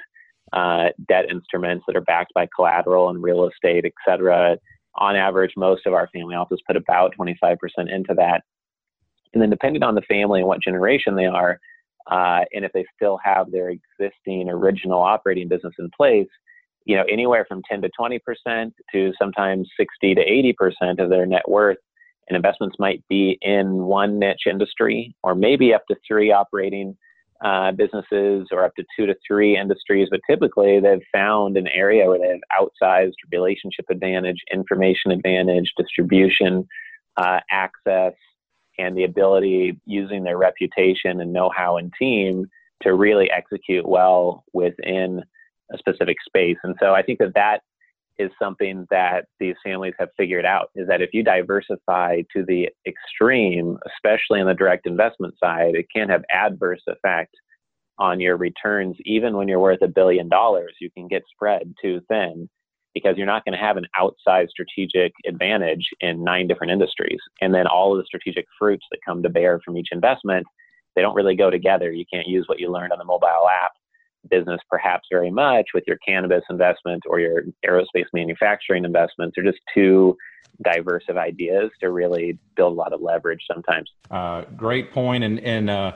uh, 0.53 0.89
debt 1.07 1.25
instruments 1.29 1.85
that 1.87 1.95
are 1.95 2.01
backed 2.01 2.33
by 2.33 2.47
collateral 2.55 3.09
and 3.09 3.21
real 3.21 3.47
estate, 3.47 3.85
et 3.85 3.93
cetera. 4.07 4.57
On 4.95 5.15
average, 5.15 5.53
most 5.55 5.85
of 5.85 5.93
our 5.93 6.09
family 6.13 6.35
offices 6.35 6.63
put 6.65 6.75
about 6.75 7.13
25% 7.19 7.57
into 7.87 8.13
that. 8.15 8.43
And 9.33 9.41
then 9.41 9.49
depending 9.49 9.83
on 9.83 9.95
the 9.95 10.01
family 10.01 10.39
and 10.39 10.47
what 10.47 10.61
generation 10.61 11.15
they 11.15 11.27
are, 11.27 11.59
uh, 12.09 12.41
and 12.53 12.65
if 12.65 12.71
they 12.73 12.85
still 12.95 13.19
have 13.23 13.51
their 13.51 13.69
existing 13.69 14.49
original 14.49 14.99
operating 14.99 15.47
business 15.47 15.73
in 15.77 15.89
place, 15.95 16.27
you 16.89 16.95
know, 16.95 17.03
anywhere 17.07 17.45
from 17.47 17.61
10 17.69 17.83
to 17.83 17.89
20% 17.99 18.71
to 18.91 19.13
sometimes 19.21 19.69
60 19.79 20.15
to 20.15 20.55
80% 20.81 20.97
of 20.97 21.11
their 21.11 21.27
net 21.27 21.47
worth. 21.47 21.77
And 22.27 22.35
investments 22.35 22.77
might 22.79 23.07
be 23.07 23.37
in 23.43 23.83
one 23.83 24.17
niche 24.17 24.47
industry 24.49 25.15
or 25.21 25.35
maybe 25.35 25.71
up 25.71 25.83
to 25.91 25.95
three 26.07 26.31
operating 26.31 26.97
uh, 27.45 27.73
businesses 27.73 28.47
or 28.51 28.63
up 28.63 28.73
to 28.77 28.83
two 28.97 29.05
to 29.05 29.13
three 29.25 29.55
industries. 29.55 30.07
But 30.09 30.21
typically, 30.27 30.79
they've 30.79 31.05
found 31.13 31.57
an 31.57 31.67
area 31.67 32.07
where 32.07 32.17
they 32.17 32.39
have 32.39 32.71
outsized 32.81 33.13
relationship 33.31 33.85
advantage, 33.91 34.39
information 34.51 35.11
advantage, 35.11 35.73
distribution, 35.77 36.67
uh, 37.17 37.39
access, 37.51 38.13
and 38.79 38.97
the 38.97 39.03
ability 39.03 39.79
using 39.85 40.23
their 40.23 40.39
reputation 40.39 41.21
and 41.21 41.33
know 41.33 41.51
how 41.55 41.77
and 41.77 41.93
team 41.99 42.47
to 42.81 42.95
really 42.95 43.29
execute 43.29 43.87
well 43.87 44.43
within 44.53 45.21
a 45.73 45.77
specific 45.77 46.17
space. 46.25 46.57
And 46.63 46.75
so 46.79 46.93
I 46.93 47.01
think 47.01 47.19
that 47.19 47.33
that 47.35 47.61
is 48.17 48.31
something 48.41 48.85
that 48.89 49.25
these 49.39 49.55
families 49.63 49.93
have 49.97 50.09
figured 50.17 50.45
out 50.45 50.69
is 50.75 50.87
that 50.87 51.01
if 51.01 51.11
you 51.13 51.23
diversify 51.23 52.21
to 52.35 52.43
the 52.45 52.67
extreme, 52.85 53.77
especially 53.87 54.41
on 54.41 54.47
the 54.47 54.53
direct 54.53 54.85
investment 54.85 55.35
side, 55.41 55.75
it 55.75 55.85
can 55.93 56.09
have 56.09 56.23
adverse 56.31 56.81
effect 56.87 57.33
on 57.97 58.19
your 58.19 58.35
returns. 58.35 58.97
Even 59.05 59.37
when 59.37 59.47
you're 59.47 59.59
worth 59.59 59.81
a 59.81 59.87
billion 59.87 60.27
dollars, 60.27 60.73
you 60.81 60.89
can 60.91 61.07
get 61.07 61.23
spread 61.33 61.73
too 61.81 62.01
thin 62.09 62.49
because 62.93 63.15
you're 63.15 63.25
not 63.25 63.45
going 63.45 63.53
to 63.53 63.63
have 63.63 63.77
an 63.77 63.85
outsized 63.97 64.49
strategic 64.49 65.13
advantage 65.27 65.87
in 66.01 66.23
nine 66.23 66.47
different 66.47 66.73
industries. 66.73 67.19
And 67.39 67.53
then 67.53 67.67
all 67.67 67.93
of 67.93 67.99
the 67.99 68.05
strategic 68.05 68.45
fruits 68.57 68.85
that 68.91 68.99
come 69.05 69.23
to 69.23 69.29
bear 69.29 69.61
from 69.63 69.77
each 69.77 69.89
investment 69.91 70.45
they 70.95 71.01
don't 71.01 71.15
really 71.15 71.35
go 71.35 71.49
together. 71.49 71.91
You 71.91 72.05
can't 72.11 72.27
use 72.27 72.45
what 72.47 72.59
you 72.59 72.71
learned 72.71 72.91
on 72.91 72.99
the 72.99 73.05
mobile 73.05 73.47
app 73.49 73.71
business 74.29 74.59
perhaps 74.69 75.07
very 75.11 75.31
much 75.31 75.67
with 75.73 75.83
your 75.87 75.97
cannabis 75.97 76.43
investment 76.49 77.03
or 77.09 77.19
your 77.19 77.43
aerospace 77.65 78.05
manufacturing 78.13 78.85
investments 78.85 79.37
are 79.37 79.43
just 79.43 79.59
too 79.73 80.15
diverse 80.63 81.03
of 81.07 81.17
ideas 81.17 81.69
to 81.79 81.89
really 81.89 82.37
build 82.55 82.73
a 82.73 82.75
lot 82.75 82.91
of 82.91 83.01
leverage 83.01 83.41
sometimes. 83.51 83.89
Uh, 84.11 84.41
great 84.57 84.91
point. 84.91 85.23
And, 85.23 85.39
and, 85.39 85.69
uh, 85.69 85.95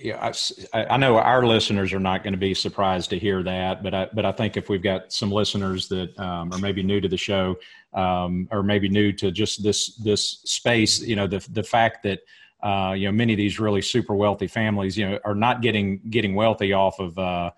yeah, 0.00 0.32
I, 0.72 0.84
I, 0.84 0.96
know 0.96 1.16
our 1.16 1.44
listeners 1.44 1.92
are 1.92 1.98
not 1.98 2.22
going 2.22 2.32
to 2.32 2.38
be 2.38 2.54
surprised 2.54 3.10
to 3.10 3.18
hear 3.18 3.42
that, 3.42 3.82
but 3.82 3.94
I, 3.94 4.08
but 4.12 4.24
I 4.24 4.32
think 4.32 4.56
if 4.56 4.68
we've 4.68 4.82
got 4.82 5.12
some 5.12 5.32
listeners 5.32 5.88
that 5.88 6.16
um, 6.20 6.52
are 6.52 6.58
maybe 6.58 6.82
new 6.84 7.00
to 7.00 7.08
the 7.08 7.16
show, 7.16 7.56
um, 7.94 8.48
or 8.52 8.62
maybe 8.62 8.88
new 8.88 9.12
to 9.14 9.32
just 9.32 9.62
this 9.62 9.96
this 9.96 10.40
space, 10.44 11.00
you 11.00 11.16
know, 11.16 11.26
the 11.26 11.44
the 11.50 11.64
fact 11.64 12.04
that 12.04 12.20
uh, 12.62 12.94
you 12.96 13.06
know 13.06 13.12
many 13.12 13.32
of 13.32 13.36
these 13.36 13.60
really 13.60 13.82
super 13.82 14.14
wealthy 14.14 14.46
families, 14.46 14.96
you 14.96 15.08
know, 15.08 15.18
are 15.24 15.34
not 15.34 15.62
getting 15.62 16.00
getting 16.10 16.34
wealthy 16.34 16.72
off 16.72 16.98
of 16.98 17.18
uh, 17.18 17.50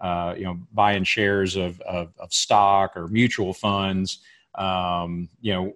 uh, 0.00 0.34
you 0.36 0.44
know 0.44 0.58
buying 0.72 1.04
shares 1.04 1.56
of, 1.56 1.80
of, 1.82 2.12
of 2.18 2.32
stock 2.32 2.96
or 2.96 3.08
mutual 3.08 3.52
funds. 3.52 4.20
Um, 4.54 5.28
you 5.40 5.52
know, 5.52 5.74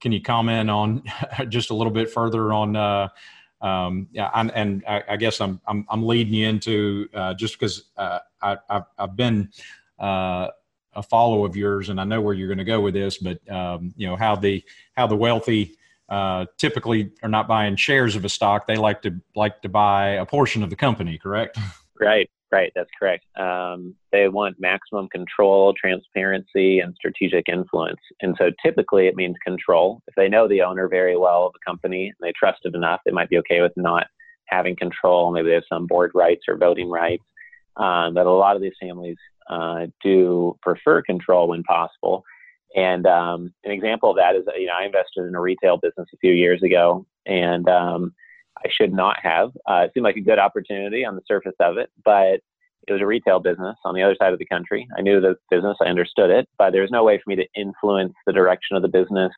can 0.00 0.12
you 0.12 0.22
comment 0.22 0.70
on 0.70 1.02
just 1.48 1.70
a 1.70 1.74
little 1.74 1.92
bit 1.92 2.10
further 2.10 2.52
on? 2.52 2.76
Uh, 2.76 3.08
um, 3.60 4.08
yeah, 4.12 4.30
and, 4.34 4.50
and 4.52 4.84
I, 4.86 5.02
I, 5.10 5.16
guess 5.16 5.40
I'm, 5.40 5.58
I'm, 5.66 5.86
I'm 5.88 6.06
leading 6.06 6.34
you 6.34 6.48
into 6.48 7.08
uh, 7.14 7.32
just 7.32 7.58
because 7.58 7.84
uh, 7.96 8.18
I, 8.42 8.58
have 8.68 8.86
I've 8.98 9.16
been 9.16 9.48
uh, 9.98 10.48
a 10.92 11.02
follower 11.02 11.46
of 11.46 11.56
yours, 11.56 11.88
and 11.88 11.98
I 11.98 12.04
know 12.04 12.20
where 12.20 12.34
you're 12.34 12.48
going 12.48 12.58
to 12.58 12.64
go 12.64 12.80
with 12.80 12.92
this. 12.92 13.16
But 13.16 13.40
um, 13.50 13.94
you 13.96 14.06
know 14.06 14.16
how 14.16 14.36
the 14.36 14.62
how 14.94 15.06
the 15.06 15.16
wealthy 15.16 15.76
uh, 16.08 16.46
typically 16.58 17.10
are 17.22 17.28
not 17.28 17.48
buying 17.48 17.76
shares 17.76 18.16
of 18.16 18.24
a 18.24 18.28
stock; 18.28 18.66
they 18.66 18.76
like 18.76 19.02
to 19.02 19.20
like 19.34 19.62
to 19.62 19.68
buy 19.68 20.10
a 20.10 20.26
portion 20.26 20.62
of 20.62 20.70
the 20.70 20.76
company. 20.76 21.18
Correct? 21.18 21.58
Right. 22.00 22.28
Right, 22.54 22.70
that's 22.76 22.90
correct. 22.96 23.24
Um, 23.36 23.96
they 24.12 24.28
want 24.28 24.60
maximum 24.60 25.08
control, 25.08 25.74
transparency, 25.74 26.78
and 26.78 26.94
strategic 26.94 27.48
influence. 27.48 27.98
And 28.20 28.36
so 28.38 28.52
typically 28.64 29.08
it 29.08 29.16
means 29.16 29.34
control. 29.44 30.02
If 30.06 30.14
they 30.14 30.28
know 30.28 30.46
the 30.46 30.62
owner 30.62 30.86
very 30.86 31.16
well 31.16 31.46
of 31.46 31.52
a 31.56 31.68
company 31.68 32.06
and 32.06 32.14
they 32.20 32.32
trust 32.38 32.60
it 32.62 32.76
enough, 32.76 33.00
they 33.04 33.10
might 33.10 33.28
be 33.28 33.38
okay 33.38 33.60
with 33.60 33.72
not 33.76 34.06
having 34.46 34.76
control. 34.76 35.32
Maybe 35.32 35.48
they 35.48 35.54
have 35.54 35.64
some 35.68 35.88
board 35.88 36.12
rights 36.14 36.42
or 36.46 36.56
voting 36.56 36.88
rights. 36.88 37.24
Um, 37.76 38.14
but 38.14 38.26
a 38.26 38.30
lot 38.30 38.54
of 38.54 38.62
these 38.62 38.76
families 38.80 39.16
uh, 39.50 39.86
do 40.00 40.56
prefer 40.62 41.02
control 41.02 41.48
when 41.48 41.64
possible. 41.64 42.22
And 42.74 43.06
um, 43.06 43.54
an 43.64 43.70
example 43.70 44.10
of 44.10 44.16
that 44.16 44.34
is, 44.34 44.44
you 44.58 44.66
know, 44.66 44.72
I 44.78 44.84
invested 44.84 45.24
in 45.26 45.34
a 45.34 45.40
retail 45.40 45.76
business 45.76 46.08
a 46.12 46.18
few 46.18 46.32
years 46.32 46.62
ago, 46.62 47.06
and 47.24 47.68
um, 47.68 48.12
I 48.58 48.68
should 48.68 48.92
not 48.92 49.16
have. 49.22 49.50
Uh, 49.68 49.84
it 49.84 49.92
seemed 49.94 50.04
like 50.04 50.16
a 50.16 50.20
good 50.20 50.38
opportunity 50.38 51.04
on 51.04 51.14
the 51.14 51.22
surface 51.26 51.54
of 51.60 51.78
it, 51.78 51.90
but 52.04 52.40
it 52.86 52.92
was 52.92 53.00
a 53.00 53.06
retail 53.06 53.40
business 53.40 53.76
on 53.84 53.94
the 53.94 54.02
other 54.02 54.16
side 54.18 54.32
of 54.32 54.38
the 54.38 54.46
country. 54.46 54.86
I 54.98 55.02
knew 55.02 55.20
the 55.20 55.36
business, 55.50 55.76
I 55.80 55.86
understood 55.86 56.30
it, 56.30 56.48
but 56.58 56.72
there 56.72 56.82
was 56.82 56.90
no 56.90 57.04
way 57.04 57.18
for 57.18 57.30
me 57.30 57.36
to 57.36 57.46
influence 57.56 58.12
the 58.26 58.32
direction 58.32 58.76
of 58.76 58.82
the 58.82 58.88
business. 58.88 59.32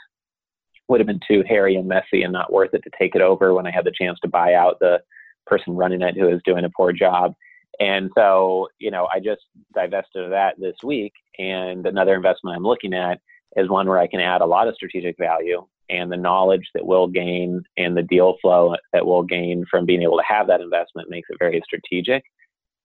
Would 0.88 1.00
have 1.00 1.06
been 1.06 1.20
too 1.26 1.44
hairy 1.46 1.76
and 1.76 1.86
messy 1.86 2.22
and 2.22 2.32
not 2.32 2.52
worth 2.52 2.72
it 2.72 2.82
to 2.84 2.90
take 2.98 3.14
it 3.14 3.22
over 3.22 3.54
when 3.54 3.66
I 3.66 3.70
had 3.70 3.84
the 3.84 3.92
chance 3.92 4.18
to 4.20 4.28
buy 4.28 4.54
out 4.54 4.78
the 4.80 5.00
person 5.46 5.74
running 5.74 6.02
it 6.02 6.16
who 6.16 6.26
was 6.26 6.40
doing 6.44 6.64
a 6.64 6.70
poor 6.76 6.92
job. 6.92 7.34
And 7.80 8.10
so, 8.16 8.68
you 8.78 8.90
know, 8.90 9.08
I 9.12 9.20
just 9.20 9.42
divested 9.74 10.24
of 10.24 10.30
that 10.30 10.54
this 10.58 10.76
week. 10.82 11.12
And 11.38 11.86
another 11.86 12.14
investment 12.14 12.56
I'm 12.56 12.62
looking 12.62 12.94
at 12.94 13.20
is 13.56 13.68
one 13.68 13.88
where 13.88 13.98
I 13.98 14.06
can 14.06 14.20
add 14.20 14.40
a 14.40 14.46
lot 14.46 14.68
of 14.68 14.74
strategic 14.74 15.16
value 15.18 15.66
and 15.88 16.10
the 16.10 16.16
knowledge 16.16 16.68
that 16.74 16.86
we'll 16.86 17.06
gain 17.06 17.62
and 17.76 17.96
the 17.96 18.02
deal 18.02 18.36
flow 18.40 18.74
that 18.92 19.06
we'll 19.06 19.22
gain 19.22 19.64
from 19.70 19.86
being 19.86 20.02
able 20.02 20.16
to 20.16 20.24
have 20.26 20.46
that 20.48 20.60
investment 20.60 21.10
makes 21.10 21.28
it 21.30 21.36
very 21.38 21.62
strategic. 21.64 22.24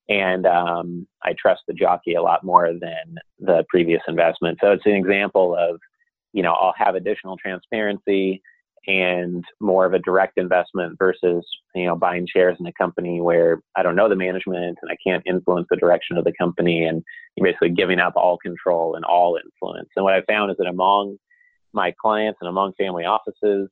And 0.09 0.45
um, 0.45 1.07
I 1.23 1.33
trust 1.39 1.61
the 1.67 1.73
jockey 1.73 2.15
a 2.15 2.21
lot 2.21 2.43
more 2.43 2.73
than 2.73 3.15
the 3.39 3.63
previous 3.69 4.01
investment. 4.07 4.57
So 4.61 4.71
it's 4.71 4.85
an 4.85 4.91
example 4.93 5.55
of, 5.57 5.79
you 6.33 6.43
know, 6.43 6.51
I'll 6.51 6.73
have 6.77 6.95
additional 6.95 7.37
transparency 7.37 8.41
and 8.87 9.45
more 9.59 9.85
of 9.85 9.93
a 9.93 9.99
direct 9.99 10.37
investment 10.37 10.97
versus, 10.97 11.45
you 11.75 11.85
know, 11.85 11.95
buying 11.95 12.27
shares 12.27 12.57
in 12.59 12.65
a 12.65 12.73
company 12.73 13.21
where 13.21 13.61
I 13.75 13.83
don't 13.83 13.95
know 13.95 14.09
the 14.09 14.15
management 14.15 14.77
and 14.81 14.91
I 14.91 14.97
can't 15.05 15.23
influence 15.25 15.67
the 15.69 15.77
direction 15.77 16.17
of 16.17 16.23
the 16.23 16.33
company. 16.39 16.83
And 16.85 17.03
basically 17.41 17.69
giving 17.69 17.99
up 17.99 18.13
all 18.15 18.37
control 18.37 18.95
and 18.95 19.05
all 19.05 19.37
influence. 19.43 19.89
And 19.95 20.03
what 20.03 20.13
I 20.13 20.21
found 20.23 20.51
is 20.51 20.57
that 20.57 20.67
among 20.67 21.17
my 21.73 21.93
clients 22.01 22.39
and 22.41 22.49
among 22.49 22.73
family 22.73 23.05
offices, 23.05 23.69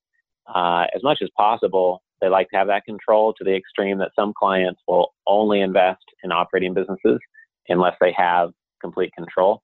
uh, 0.54 0.86
as 0.96 1.04
much 1.04 1.20
as 1.22 1.30
possible, 1.38 2.02
they 2.22 2.30
like 2.30 2.50
to 2.50 2.58
have 2.58 2.68
that 2.68 2.86
control 2.86 3.34
to 3.34 3.44
the 3.44 3.56
extreme 3.56 3.98
that 4.00 4.12
some 4.16 4.34
clients 4.38 4.82
will 4.88 5.14
only 5.28 5.62
invest 5.62 6.04
in 6.24 6.32
operating 6.32 6.74
businesses 6.74 7.20
unless 7.68 7.96
they 8.02 8.14
have 8.18 8.52
complete 8.82 9.14
control, 9.16 9.62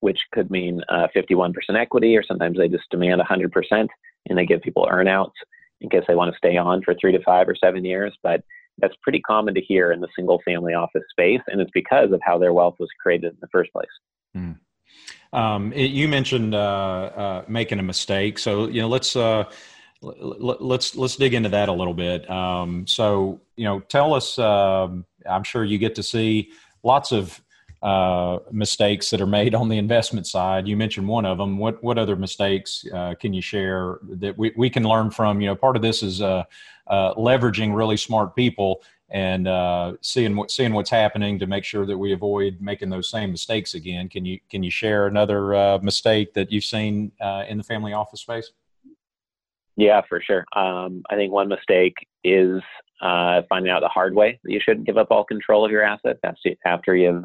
which 0.00 0.20
could 0.32 0.50
mean 0.50 0.80
uh, 0.88 1.08
51% 1.14 1.52
equity, 1.76 2.16
or 2.16 2.22
sometimes 2.22 2.56
they 2.56 2.68
just 2.68 2.88
demand 2.90 3.20
100% 3.20 3.88
and 4.28 4.38
they 4.38 4.46
give 4.46 4.62
people 4.62 4.88
earnouts 4.90 5.32
in 5.80 5.88
case 5.88 6.04
they 6.06 6.14
want 6.14 6.32
to 6.32 6.38
stay 6.38 6.56
on 6.56 6.82
for 6.82 6.94
three 6.94 7.12
to 7.12 7.22
five 7.22 7.48
or 7.48 7.54
seven 7.54 7.84
years. 7.84 8.16
But 8.22 8.42
that's 8.78 8.94
pretty 9.02 9.20
common 9.20 9.54
to 9.54 9.60
hear 9.60 9.92
in 9.92 10.00
the 10.00 10.08
single 10.16 10.40
family 10.44 10.74
office 10.74 11.02
space, 11.10 11.40
and 11.48 11.60
it's 11.60 11.70
because 11.72 12.12
of 12.12 12.20
how 12.22 12.38
their 12.38 12.52
wealth 12.52 12.76
was 12.78 12.88
created 13.00 13.32
in 13.32 13.38
the 13.40 13.48
first 13.48 13.72
place. 13.72 13.88
Mm. 14.36 14.58
Um, 15.32 15.72
it, 15.72 15.90
you 15.90 16.08
mentioned 16.08 16.54
uh, 16.54 16.58
uh, 16.58 17.44
making 17.48 17.78
a 17.78 17.82
mistake, 17.82 18.38
so 18.38 18.66
you 18.66 18.80
know 18.80 18.88
let's 18.88 19.14
uh, 19.14 19.44
l- 20.02 20.56
let's 20.60 20.96
let's 20.96 21.16
dig 21.16 21.34
into 21.34 21.48
that 21.50 21.68
a 21.68 21.72
little 21.72 21.94
bit. 21.94 22.28
Um, 22.28 22.86
so 22.86 23.40
you 23.56 23.64
know, 23.64 23.80
tell 23.80 24.14
us. 24.14 24.38
Um, 24.38 25.04
I'm 25.28 25.44
sure 25.44 25.64
you 25.64 25.78
get 25.78 25.94
to 25.96 26.02
see 26.02 26.50
lots 26.82 27.12
of 27.12 27.40
uh, 27.82 28.38
mistakes 28.50 29.08
that 29.08 29.20
are 29.22 29.26
made 29.26 29.54
on 29.54 29.68
the 29.68 29.78
investment 29.78 30.26
side. 30.26 30.68
You 30.68 30.76
mentioned 30.76 31.08
one 31.08 31.24
of 31.24 31.38
them. 31.38 31.56
What 31.56 31.82
what 31.82 31.96
other 31.96 32.14
mistakes 32.14 32.84
uh, 32.92 33.14
can 33.14 33.32
you 33.32 33.40
share 33.40 33.98
that 34.02 34.36
we, 34.36 34.52
we 34.54 34.68
can 34.68 34.82
learn 34.82 35.10
from? 35.10 35.40
You 35.40 35.48
know, 35.48 35.56
part 35.56 35.76
of 35.76 35.82
this 35.82 36.02
is 36.02 36.20
uh, 36.20 36.44
uh 36.88 37.14
leveraging 37.14 37.74
really 37.74 37.96
smart 37.96 38.36
people 38.36 38.82
and 39.08 39.48
uh, 39.48 39.94
seeing 40.02 40.36
what 40.36 40.50
seeing 40.50 40.74
what's 40.74 40.90
happening 40.90 41.38
to 41.38 41.46
make 41.46 41.64
sure 41.64 41.86
that 41.86 41.96
we 41.96 42.12
avoid 42.12 42.58
making 42.60 42.90
those 42.90 43.08
same 43.08 43.30
mistakes 43.30 43.72
again. 43.72 44.10
Can 44.10 44.26
you 44.26 44.38
can 44.50 44.62
you 44.62 44.70
share 44.70 45.06
another 45.06 45.54
uh, 45.54 45.78
mistake 45.78 46.34
that 46.34 46.52
you've 46.52 46.64
seen 46.64 47.12
in 47.48 47.56
the 47.56 47.64
family 47.64 47.94
office 47.94 48.20
space? 48.20 48.52
Yeah, 49.76 50.02
for 50.06 50.20
sure. 50.20 50.44
Um, 50.54 51.02
I 51.08 51.14
think 51.14 51.32
one 51.32 51.48
mistake 51.48 51.94
is 52.24 52.60
finding 53.00 53.70
out 53.70 53.80
the 53.80 53.88
hard 53.88 54.14
way 54.14 54.38
that 54.44 54.52
you 54.52 54.60
shouldn't 54.62 54.84
give 54.86 54.98
up 54.98 55.10
all 55.10 55.24
control 55.24 55.64
of 55.64 55.70
your 55.70 55.82
assets 55.82 56.20
after 56.66 56.94
you've 56.94 57.24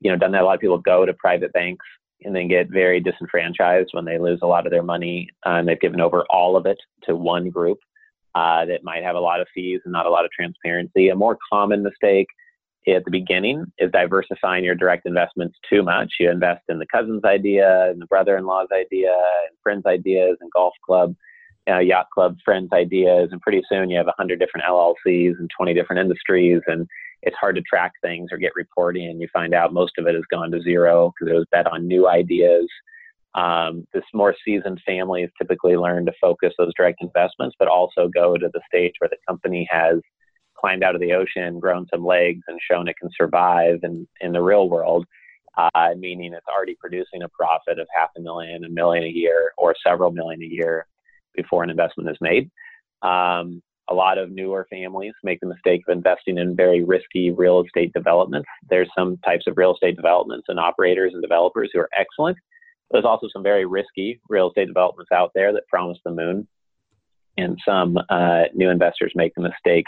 you 0.00 0.10
know, 0.10 0.16
done 0.16 0.32
that. 0.32 0.42
A 0.42 0.44
lot 0.44 0.54
of 0.54 0.60
people 0.60 0.78
go 0.78 1.04
to 1.04 1.12
private 1.14 1.52
banks 1.52 1.84
and 2.22 2.34
then 2.34 2.48
get 2.48 2.70
very 2.70 3.00
disenfranchised 3.00 3.90
when 3.92 4.04
they 4.04 4.18
lose 4.18 4.40
a 4.42 4.46
lot 4.46 4.66
of 4.66 4.72
their 4.72 4.82
money 4.82 5.28
uh, 5.46 5.50
and 5.50 5.68
they've 5.68 5.80
given 5.80 6.00
over 6.00 6.24
all 6.30 6.56
of 6.56 6.66
it 6.66 6.78
to 7.04 7.14
one 7.14 7.50
group 7.50 7.78
uh, 8.34 8.64
that 8.66 8.84
might 8.84 9.02
have 9.02 9.16
a 9.16 9.20
lot 9.20 9.40
of 9.40 9.46
fees 9.54 9.80
and 9.84 9.92
not 9.92 10.06
a 10.06 10.10
lot 10.10 10.24
of 10.24 10.30
transparency. 10.30 11.08
A 11.08 11.14
more 11.14 11.38
common 11.50 11.82
mistake 11.82 12.26
at 12.86 13.04
the 13.04 13.10
beginning 13.10 13.64
is 13.78 13.90
diversifying 13.90 14.64
your 14.64 14.74
direct 14.74 15.06
investments 15.06 15.56
too 15.68 15.82
much. 15.82 16.14
You 16.18 16.30
invest 16.30 16.62
in 16.68 16.78
the 16.78 16.86
cousin's 16.86 17.24
idea 17.24 17.90
and 17.90 18.00
the 18.00 18.06
brother-in-law's 18.06 18.68
idea 18.72 19.10
and 19.10 19.56
friends' 19.62 19.86
ideas 19.86 20.38
and 20.40 20.50
golf 20.52 20.74
club, 20.84 21.14
uh, 21.68 21.78
yacht 21.78 22.06
club 22.12 22.36
friends' 22.44 22.72
ideas, 22.72 23.28
and 23.30 23.40
pretty 23.42 23.62
soon 23.68 23.90
you 23.90 23.98
have 23.98 24.08
a 24.08 24.14
hundred 24.16 24.38
different 24.38 24.66
LLCs 24.66 25.38
and 25.38 25.50
20 25.56 25.74
different 25.74 26.00
industries 26.00 26.62
and 26.66 26.86
it's 27.22 27.36
hard 27.36 27.56
to 27.56 27.62
track 27.62 27.92
things 28.02 28.28
or 28.30 28.38
get 28.38 28.52
reporting, 28.54 29.08
and 29.08 29.20
you 29.20 29.28
find 29.32 29.54
out 29.54 29.72
most 29.72 29.92
of 29.98 30.06
it 30.06 30.14
has 30.14 30.24
gone 30.30 30.50
to 30.52 30.62
zero 30.62 31.12
because 31.18 31.32
it 31.32 31.36
was 31.36 31.46
bet 31.50 31.66
on 31.66 31.86
new 31.86 32.08
ideas. 32.08 32.66
Um, 33.34 33.86
this 33.92 34.04
more 34.14 34.34
seasoned 34.44 34.80
families 34.86 35.28
typically 35.38 35.76
learn 35.76 36.06
to 36.06 36.12
focus 36.20 36.54
those 36.58 36.72
direct 36.76 37.02
investments, 37.02 37.56
but 37.58 37.68
also 37.68 38.08
go 38.08 38.36
to 38.36 38.48
the 38.52 38.60
stage 38.66 38.94
where 38.98 39.10
the 39.10 39.18
company 39.28 39.68
has 39.70 40.00
climbed 40.58 40.82
out 40.82 40.94
of 40.94 41.00
the 41.00 41.12
ocean, 41.12 41.60
grown 41.60 41.86
some 41.92 42.04
legs, 42.04 42.42
and 42.48 42.58
shown 42.68 42.88
it 42.88 42.96
can 43.00 43.10
survive 43.16 43.80
in, 43.82 44.08
in 44.20 44.32
the 44.32 44.42
real 44.42 44.68
world. 44.68 45.06
Uh, 45.56 45.90
meaning 45.98 46.32
it's 46.32 46.46
already 46.46 46.76
producing 46.78 47.22
a 47.22 47.28
profit 47.28 47.80
of 47.80 47.88
half 47.94 48.10
a 48.16 48.20
million, 48.20 48.64
a 48.64 48.68
million 48.68 49.04
a 49.04 49.08
year, 49.08 49.52
or 49.58 49.74
several 49.84 50.12
million 50.12 50.40
a 50.42 50.46
year 50.46 50.86
before 51.34 51.64
an 51.64 51.70
investment 51.70 52.08
is 52.08 52.16
made. 52.20 52.48
Um, 53.02 53.60
a 53.90 53.94
lot 53.94 54.18
of 54.18 54.30
newer 54.30 54.66
families 54.70 55.14
make 55.22 55.40
the 55.40 55.46
mistake 55.46 55.82
of 55.88 55.96
investing 55.96 56.38
in 56.38 56.54
very 56.54 56.84
risky 56.84 57.30
real 57.30 57.62
estate 57.62 57.92
developments. 57.94 58.48
There's 58.68 58.90
some 58.96 59.16
types 59.24 59.46
of 59.46 59.56
real 59.56 59.74
estate 59.74 59.96
developments 59.96 60.46
and 60.48 60.60
operators 60.60 61.12
and 61.14 61.22
developers 61.22 61.70
who 61.72 61.80
are 61.80 61.90
excellent. 61.98 62.36
There's 62.90 63.04
also 63.04 63.28
some 63.32 63.42
very 63.42 63.66
risky 63.66 64.20
real 64.28 64.48
estate 64.48 64.66
developments 64.66 65.12
out 65.12 65.30
there 65.34 65.52
that 65.52 65.68
promise 65.68 65.98
the 66.04 66.10
moon. 66.10 66.46
And 67.36 67.58
some 67.64 67.98
uh, 68.08 68.44
new 68.54 68.68
investors 68.68 69.12
make 69.14 69.34
the 69.34 69.42
mistake 69.42 69.84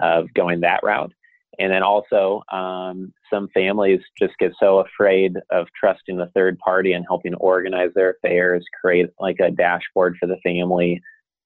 of 0.00 0.32
going 0.34 0.60
that 0.60 0.80
route. 0.82 1.12
And 1.58 1.72
then 1.72 1.82
also, 1.82 2.42
um, 2.52 3.12
some 3.32 3.48
families 3.54 4.00
just 4.18 4.34
get 4.38 4.52
so 4.58 4.78
afraid 4.80 5.36
of 5.50 5.66
trusting 5.78 6.16
the 6.16 6.30
third 6.34 6.58
party 6.58 6.92
and 6.92 7.04
helping 7.06 7.34
organize 7.34 7.90
their 7.94 8.10
affairs, 8.10 8.64
create 8.80 9.06
like 9.20 9.36
a 9.40 9.50
dashboard 9.50 10.16
for 10.18 10.26
the 10.26 10.38
family, 10.42 11.00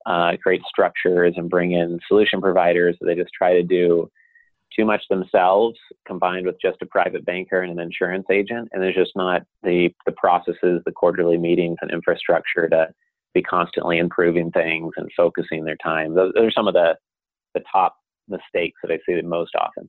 uh, 0.06 0.32
create 0.42 0.62
structures 0.68 1.34
and 1.36 1.50
bring 1.50 1.72
in 1.72 2.00
solution 2.08 2.40
providers. 2.40 2.96
They 3.00 3.14
just 3.14 3.32
try 3.36 3.54
to 3.54 3.62
do 3.62 4.10
too 4.76 4.84
much 4.84 5.02
themselves 5.08 5.78
combined 6.06 6.46
with 6.46 6.56
just 6.60 6.82
a 6.82 6.86
private 6.86 7.24
banker 7.24 7.62
and 7.62 7.72
an 7.72 7.84
insurance 7.84 8.26
agent. 8.30 8.68
And 8.72 8.82
there's 8.82 8.94
just 8.94 9.16
not 9.16 9.42
the, 9.62 9.90
the 10.06 10.12
processes, 10.12 10.82
the 10.84 10.92
quarterly 10.92 11.38
meetings 11.38 11.78
and 11.80 11.90
infrastructure 11.90 12.68
to 12.68 12.88
be 13.34 13.42
constantly 13.42 13.98
improving 13.98 14.50
things 14.50 14.92
and 14.96 15.10
focusing 15.16 15.64
their 15.64 15.76
time. 15.82 16.14
Those, 16.14 16.32
those 16.34 16.48
are 16.48 16.52
some 16.52 16.68
of 16.68 16.74
the, 16.74 16.96
the 17.54 17.62
top 17.70 17.96
mistakes 18.28 18.78
that 18.82 18.92
I 18.92 18.98
see 19.06 19.14
the 19.14 19.26
most 19.26 19.52
often. 19.58 19.88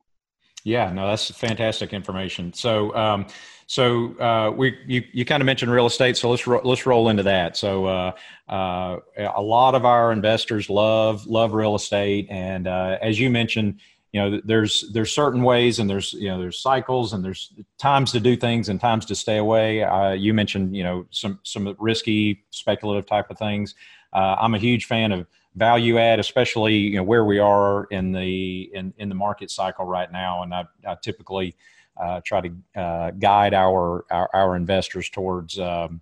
Yeah, 0.70 0.92
no, 0.92 1.08
that's 1.08 1.32
fantastic 1.32 1.94
information. 1.94 2.54
So, 2.54 2.96
um, 2.96 3.26
so 3.66 4.16
uh, 4.20 4.52
we 4.52 4.78
you, 4.86 5.04
you 5.12 5.26
kind 5.26 5.42
of 5.42 5.46
mentioned 5.46 5.72
real 5.72 5.88
estate, 5.88 6.16
so 6.16 6.30
let's 6.30 6.46
ro- 6.46 6.62
let's 6.64 6.86
roll 6.86 7.10
into 7.10 7.24
that. 7.24 7.58
So, 7.58 7.86
uh, 7.88 8.12
uh, 8.48 8.98
a 9.18 9.42
lot 9.42 9.74
of 9.74 9.84
our 9.84 10.12
investors 10.12 10.70
love 10.70 11.26
love 11.26 11.54
real 11.54 11.74
estate, 11.74 12.28
and 12.30 12.68
uh, 12.68 13.00
as 13.02 13.20
you 13.20 13.32
mentioned, 13.32 13.80
you 14.14 14.22
know, 14.22 14.42
there's 14.46 14.86
there's 14.94 15.12
certain 15.12 15.42
ways, 15.42 15.80
and 15.80 15.90
there's 15.90 16.14
you 16.14 16.28
know 16.28 16.40
there's 16.40 16.62
cycles, 16.62 17.14
and 17.14 17.26
there's 17.26 17.52
times 17.80 18.12
to 18.12 18.20
do 18.20 18.36
things 18.36 18.70
and 18.70 18.80
times 18.80 19.06
to 19.08 19.16
stay 19.16 19.38
away. 19.38 19.84
Uh, 19.84 20.12
you 20.12 20.36
mentioned 20.36 20.76
you 20.76 20.84
know 20.84 21.08
some 21.10 21.40
some 21.44 21.76
risky 21.80 22.44
speculative 22.52 23.08
type 23.08 23.32
of 23.32 23.40
things. 23.40 23.74
Uh, 24.14 24.36
I'm 24.40 24.54
a 24.54 24.60
huge 24.60 24.86
fan 24.86 25.12
of 25.12 25.26
value 25.60 26.00
add, 26.00 26.20
especially 26.20 26.76
you 26.76 26.96
know 26.96 27.04
where 27.04 27.26
we 27.26 27.38
are 27.38 27.84
in 27.92 28.12
the 28.12 28.72
in, 28.74 28.94
in 28.98 29.10
the 29.10 29.16
market 29.16 29.52
cycle 29.52 29.86
right 29.86 30.12
now. 30.12 30.42
And 30.44 30.54
I, 30.54 30.64
I 30.88 30.96
typically 30.96 31.56
uh, 32.02 32.22
try 32.26 32.42
to 32.42 32.82
uh, 32.82 33.12
guide 33.12 33.54
our, 33.54 34.06
our, 34.10 34.30
our 34.34 34.56
investors 34.56 35.10
towards 35.10 35.60
um, 35.60 36.02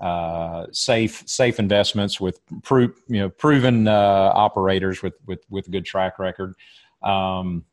uh, 0.00 0.66
safe 0.72 1.22
safe 1.26 1.60
investments 1.60 2.20
with 2.20 2.40
pro- 2.62 2.94
you 3.06 3.20
know 3.20 3.28
proven 3.28 3.86
uh, 3.86 4.32
operators 4.34 5.02
with 5.02 5.14
with 5.26 5.44
with 5.50 5.68
a 5.68 5.70
good 5.70 5.84
track 5.84 6.18
record. 6.18 6.54
Um, 7.02 7.64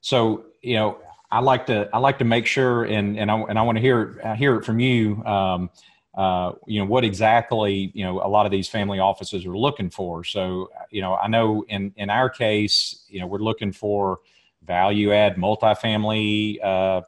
so 0.00 0.44
you 0.62 0.76
know. 0.76 0.98
I 1.32 1.38
like 1.38 1.66
to 1.66 1.88
I 1.92 1.98
like 1.98 2.18
to 2.18 2.24
make 2.24 2.44
sure 2.44 2.82
and 2.82 3.16
and 3.16 3.30
I 3.30 3.36
and 3.48 3.56
I 3.56 3.62
want 3.62 3.76
to 3.78 3.82
hear 3.82 4.34
hear 4.36 4.56
it 4.56 4.64
from 4.64 4.80
you 4.80 5.24
um, 5.24 5.70
uh, 6.14 6.52
you 6.66 6.80
know 6.80 6.86
what 6.86 7.04
exactly 7.04 7.92
you 7.94 8.04
know 8.04 8.20
a 8.20 8.28
lot 8.28 8.46
of 8.46 8.52
these 8.52 8.68
family 8.68 8.98
offices 8.98 9.46
are 9.46 9.56
looking 9.56 9.90
for. 9.90 10.24
So 10.24 10.70
you 10.90 11.00
know 11.00 11.14
i 11.14 11.28
know 11.28 11.64
in 11.68 11.92
in 11.96 12.10
our 12.10 12.28
case 12.28 13.04
you 13.08 13.20
know 13.20 13.26
we're 13.26 13.38
looking 13.38 13.72
for 13.72 14.20
value 14.66 15.12
add 15.12 15.36
multifamily 15.36 16.62
uh, 16.62 17.00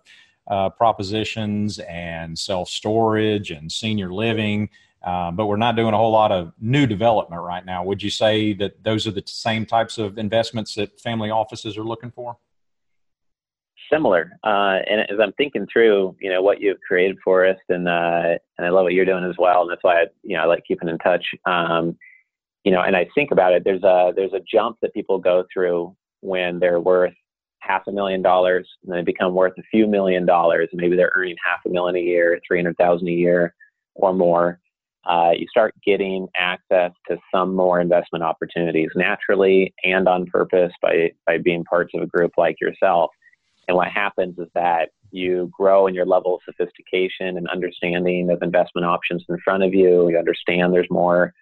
uh, 0.48 0.70
propositions 0.70 1.78
and 1.80 2.38
self 2.38 2.68
storage 2.68 3.50
and 3.50 3.70
senior 3.70 4.12
living 4.12 4.68
uh, 5.04 5.32
but 5.32 5.46
we're 5.46 5.56
not 5.56 5.74
doing 5.76 5.94
a 5.94 5.96
whole 5.96 6.12
lot 6.12 6.30
of 6.30 6.52
new 6.60 6.86
development 6.86 7.42
right 7.42 7.64
now. 7.64 7.82
Would 7.84 8.02
you 8.02 8.10
say 8.10 8.52
that 8.54 8.82
those 8.84 9.06
are 9.06 9.10
the 9.10 9.22
same 9.26 9.66
types 9.66 9.98
of 9.98 10.16
investments 10.16 10.76
that 10.76 11.00
family 11.00 11.30
offices 11.30 11.76
are 11.76 11.84
looking 11.84 12.10
for 12.10 12.36
similar. 13.92 14.30
Uh, 14.44 14.78
and 14.88 15.00
as 15.02 15.18
I'm 15.20 15.32
thinking 15.32 15.66
through, 15.72 16.16
you 16.20 16.30
know, 16.30 16.42
what 16.42 16.60
you've 16.60 16.80
created 16.86 17.18
for 17.24 17.46
us, 17.46 17.58
and 17.68 17.88
uh, 17.88 18.38
and 18.58 18.66
I 18.66 18.70
love 18.70 18.84
what 18.84 18.94
you're 18.94 19.04
doing 19.04 19.24
as 19.24 19.36
well, 19.38 19.62
and 19.62 19.70
that's 19.70 19.82
why 19.84 20.02
I, 20.02 20.04
you 20.22 20.36
know 20.36 20.42
I 20.42 20.46
like 20.46 20.64
keeping 20.66 20.88
in 20.88 20.98
touch. 20.98 21.24
Um, 21.46 21.96
you 22.64 22.70
know, 22.72 22.82
and 22.82 22.96
I 22.96 23.08
think 23.14 23.32
about 23.32 23.52
it. 23.52 23.64
There's 23.64 23.82
a 23.82 24.12
there's 24.14 24.32
a 24.32 24.40
jump 24.50 24.78
that 24.82 24.94
people 24.94 25.18
go 25.18 25.44
through 25.52 25.96
when 26.20 26.58
they're 26.60 26.80
worth 26.80 27.14
half 27.62 27.86
a 27.86 27.92
million 27.92 28.22
dollars, 28.22 28.68
and 28.84 28.94
they 28.94 29.02
become 29.02 29.34
worth 29.34 29.54
a 29.58 29.62
few 29.70 29.86
million 29.86 30.26
dollars, 30.26 30.68
maybe 30.72 30.96
they're 30.96 31.12
earning 31.14 31.36
half 31.44 31.60
a 31.64 31.68
million 31.68 31.96
a 31.96 32.00
year, 32.00 32.40
three 32.46 32.58
hundred 32.58 32.76
thousand 32.76 33.08
a 33.08 33.12
year, 33.12 33.54
or 33.94 34.12
more. 34.12 34.58
Uh, 35.04 35.30
you 35.36 35.46
start 35.48 35.74
getting 35.84 36.28
access 36.36 36.92
to 37.08 37.16
some 37.34 37.56
more 37.56 37.80
investment 37.80 38.22
opportunities 38.22 38.90
naturally 38.94 39.74
and 39.82 40.08
on 40.08 40.26
purpose 40.26 40.72
by 40.80 41.10
by 41.26 41.38
being 41.38 41.64
parts 41.64 41.92
of 41.94 42.02
a 42.02 42.06
group 42.06 42.32
like 42.36 42.60
yourself. 42.60 43.10
And 43.68 43.76
what 43.76 43.88
happens 43.88 44.38
is 44.38 44.48
that 44.54 44.90
you 45.10 45.50
grow 45.56 45.86
in 45.86 45.94
your 45.94 46.06
level 46.06 46.36
of 46.36 46.40
sophistication 46.44 47.36
and 47.36 47.48
understanding 47.48 48.30
of 48.30 48.42
investment 48.42 48.86
options 48.86 49.24
in 49.28 49.38
front 49.44 49.62
of 49.62 49.74
you. 49.74 50.08
You 50.08 50.18
understand 50.18 50.72
there's 50.72 50.90
more 50.90 51.32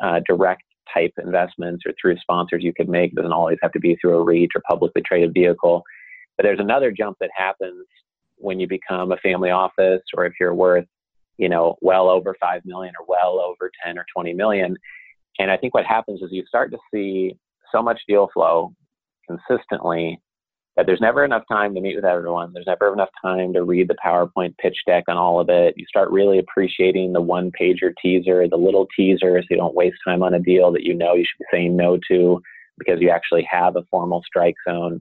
uh, 0.00 0.20
direct 0.26 0.62
type 0.92 1.12
investments 1.22 1.84
or 1.86 1.92
through 2.00 2.16
sponsors 2.18 2.62
you 2.62 2.72
could 2.72 2.88
make. 2.88 3.12
It 3.12 3.16
doesn't 3.16 3.32
always 3.32 3.58
have 3.62 3.72
to 3.72 3.80
be 3.80 3.96
through 3.96 4.16
a 4.18 4.22
REIT 4.22 4.50
or 4.54 4.62
publicly 4.68 5.02
traded 5.02 5.34
vehicle. 5.34 5.82
But 6.36 6.44
there's 6.44 6.60
another 6.60 6.92
jump 6.92 7.16
that 7.20 7.30
happens 7.36 7.86
when 8.36 8.60
you 8.60 8.68
become 8.68 9.12
a 9.12 9.16
family 9.16 9.50
office 9.50 10.02
or 10.14 10.26
if 10.26 10.34
you're 10.38 10.54
worth, 10.54 10.86
you 11.38 11.48
know, 11.48 11.76
well 11.80 12.08
over 12.08 12.36
5 12.40 12.62
million 12.64 12.94
or 12.98 13.06
well 13.08 13.40
over 13.40 13.70
10 13.84 13.98
or 13.98 14.04
20 14.14 14.34
million. 14.34 14.76
And 15.38 15.50
I 15.50 15.56
think 15.56 15.74
what 15.74 15.84
happens 15.84 16.22
is 16.22 16.28
you 16.30 16.44
start 16.46 16.70
to 16.70 16.78
see 16.92 17.36
so 17.72 17.82
much 17.82 18.00
deal 18.06 18.28
flow 18.32 18.72
consistently 19.28 20.20
that 20.76 20.84
there's 20.86 21.00
never 21.00 21.24
enough 21.24 21.44
time 21.50 21.74
to 21.74 21.80
meet 21.80 21.96
with 21.96 22.04
everyone. 22.04 22.52
There's 22.52 22.66
never 22.66 22.92
enough 22.92 23.08
time 23.22 23.52
to 23.54 23.64
read 23.64 23.88
the 23.88 23.96
PowerPoint 24.04 24.56
pitch 24.58 24.76
deck 24.86 25.04
on 25.08 25.16
all 25.16 25.40
of 25.40 25.48
it. 25.48 25.74
You 25.76 25.86
start 25.86 26.10
really 26.10 26.38
appreciating 26.38 27.12
the 27.12 27.20
one 27.20 27.50
pager 27.58 27.92
teaser, 28.00 28.46
the 28.48 28.56
little 28.56 28.86
teaser, 28.94 29.40
so 29.40 29.46
you 29.48 29.56
don't 29.56 29.74
waste 29.74 29.96
time 30.06 30.22
on 30.22 30.34
a 30.34 30.38
deal 30.40 30.70
that 30.72 30.84
you 30.84 30.92
know 30.92 31.14
you 31.14 31.24
should 31.24 31.38
be 31.38 31.56
saying 31.56 31.76
no 31.76 31.98
to 32.08 32.42
because 32.78 33.00
you 33.00 33.08
actually 33.08 33.46
have 33.50 33.76
a 33.76 33.84
formal 33.90 34.22
strike 34.26 34.56
zone 34.68 35.00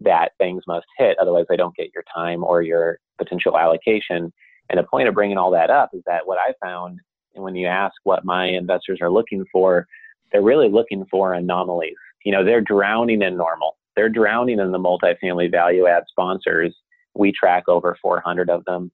that 0.00 0.30
things 0.38 0.62
must 0.68 0.86
hit. 0.98 1.16
Otherwise, 1.20 1.46
they 1.48 1.56
don't 1.56 1.76
get 1.76 1.90
your 1.92 2.04
time 2.14 2.44
or 2.44 2.62
your 2.62 2.98
potential 3.18 3.58
allocation. 3.58 4.32
And 4.70 4.78
the 4.78 4.84
point 4.84 5.08
of 5.08 5.14
bringing 5.14 5.36
all 5.36 5.50
that 5.50 5.70
up 5.70 5.90
is 5.92 6.02
that 6.06 6.26
what 6.26 6.38
I 6.38 6.52
found 6.64 7.00
and 7.34 7.42
when 7.42 7.56
you 7.56 7.66
ask 7.66 7.94
what 8.04 8.24
my 8.24 8.46
investors 8.46 8.98
are 9.00 9.10
looking 9.10 9.44
for, 9.50 9.86
they're 10.30 10.42
really 10.42 10.68
looking 10.68 11.04
for 11.10 11.34
anomalies. 11.34 11.96
You 12.24 12.32
know, 12.32 12.44
they're 12.44 12.60
drowning 12.60 13.22
in 13.22 13.36
normal 13.36 13.76
they're 13.96 14.08
drowning 14.08 14.58
in 14.58 14.72
the 14.72 14.78
multifamily 14.78 15.50
value 15.50 15.86
add 15.86 16.04
sponsors. 16.08 16.74
We 17.14 17.32
track 17.32 17.64
over 17.68 17.96
400 18.00 18.50
of 18.50 18.64
them 18.64 18.90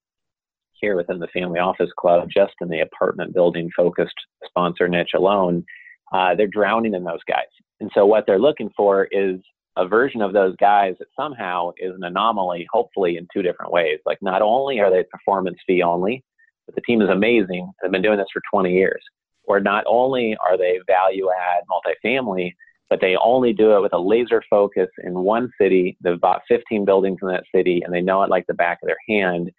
here 0.80 0.96
within 0.96 1.18
the 1.18 1.28
Family 1.28 1.60
Office 1.60 1.90
Club, 1.98 2.28
just 2.32 2.54
in 2.60 2.68
the 2.68 2.80
apartment 2.80 3.34
building 3.34 3.70
focused 3.76 4.14
sponsor 4.44 4.88
niche 4.88 5.12
alone. 5.14 5.64
Uh, 6.12 6.34
they're 6.34 6.46
drowning 6.46 6.94
in 6.94 7.04
those 7.04 7.22
guys. 7.28 7.46
And 7.80 7.90
so, 7.94 8.06
what 8.06 8.24
they're 8.26 8.38
looking 8.38 8.70
for 8.76 9.08
is 9.10 9.40
a 9.76 9.86
version 9.86 10.22
of 10.22 10.32
those 10.32 10.56
guys 10.56 10.94
that 10.98 11.06
somehow 11.16 11.70
is 11.78 11.94
an 11.94 12.04
anomaly, 12.04 12.66
hopefully 12.72 13.16
in 13.16 13.28
two 13.32 13.42
different 13.42 13.72
ways. 13.72 13.98
Like, 14.06 14.18
not 14.20 14.42
only 14.42 14.80
are 14.80 14.90
they 14.90 15.04
performance 15.04 15.58
fee 15.66 15.82
only, 15.82 16.24
but 16.66 16.74
the 16.74 16.82
team 16.82 17.02
is 17.02 17.08
amazing. 17.08 17.70
They've 17.80 17.92
been 17.92 18.02
doing 18.02 18.18
this 18.18 18.26
for 18.32 18.42
20 18.50 18.72
years. 18.72 19.02
Or 19.44 19.60
not 19.60 19.84
only 19.86 20.36
are 20.46 20.58
they 20.58 20.78
value 20.86 21.28
add 21.30 21.64
multifamily, 21.70 22.52
but 22.90 23.00
they 23.00 23.16
only 23.22 23.52
do 23.52 23.76
it 23.76 23.82
with 23.82 23.92
a 23.92 23.98
laser 23.98 24.42
focus 24.48 24.88
in 25.04 25.20
one 25.20 25.50
city. 25.60 25.96
They've 26.02 26.20
bought 26.20 26.42
15 26.48 26.84
buildings 26.84 27.18
in 27.22 27.28
that 27.28 27.44
city 27.54 27.82
and 27.84 27.92
they 27.92 28.00
know 28.00 28.22
it 28.22 28.30
like 28.30 28.46
the 28.46 28.54
back 28.54 28.78
of 28.82 28.86
their 28.86 28.96
hand. 29.08 29.50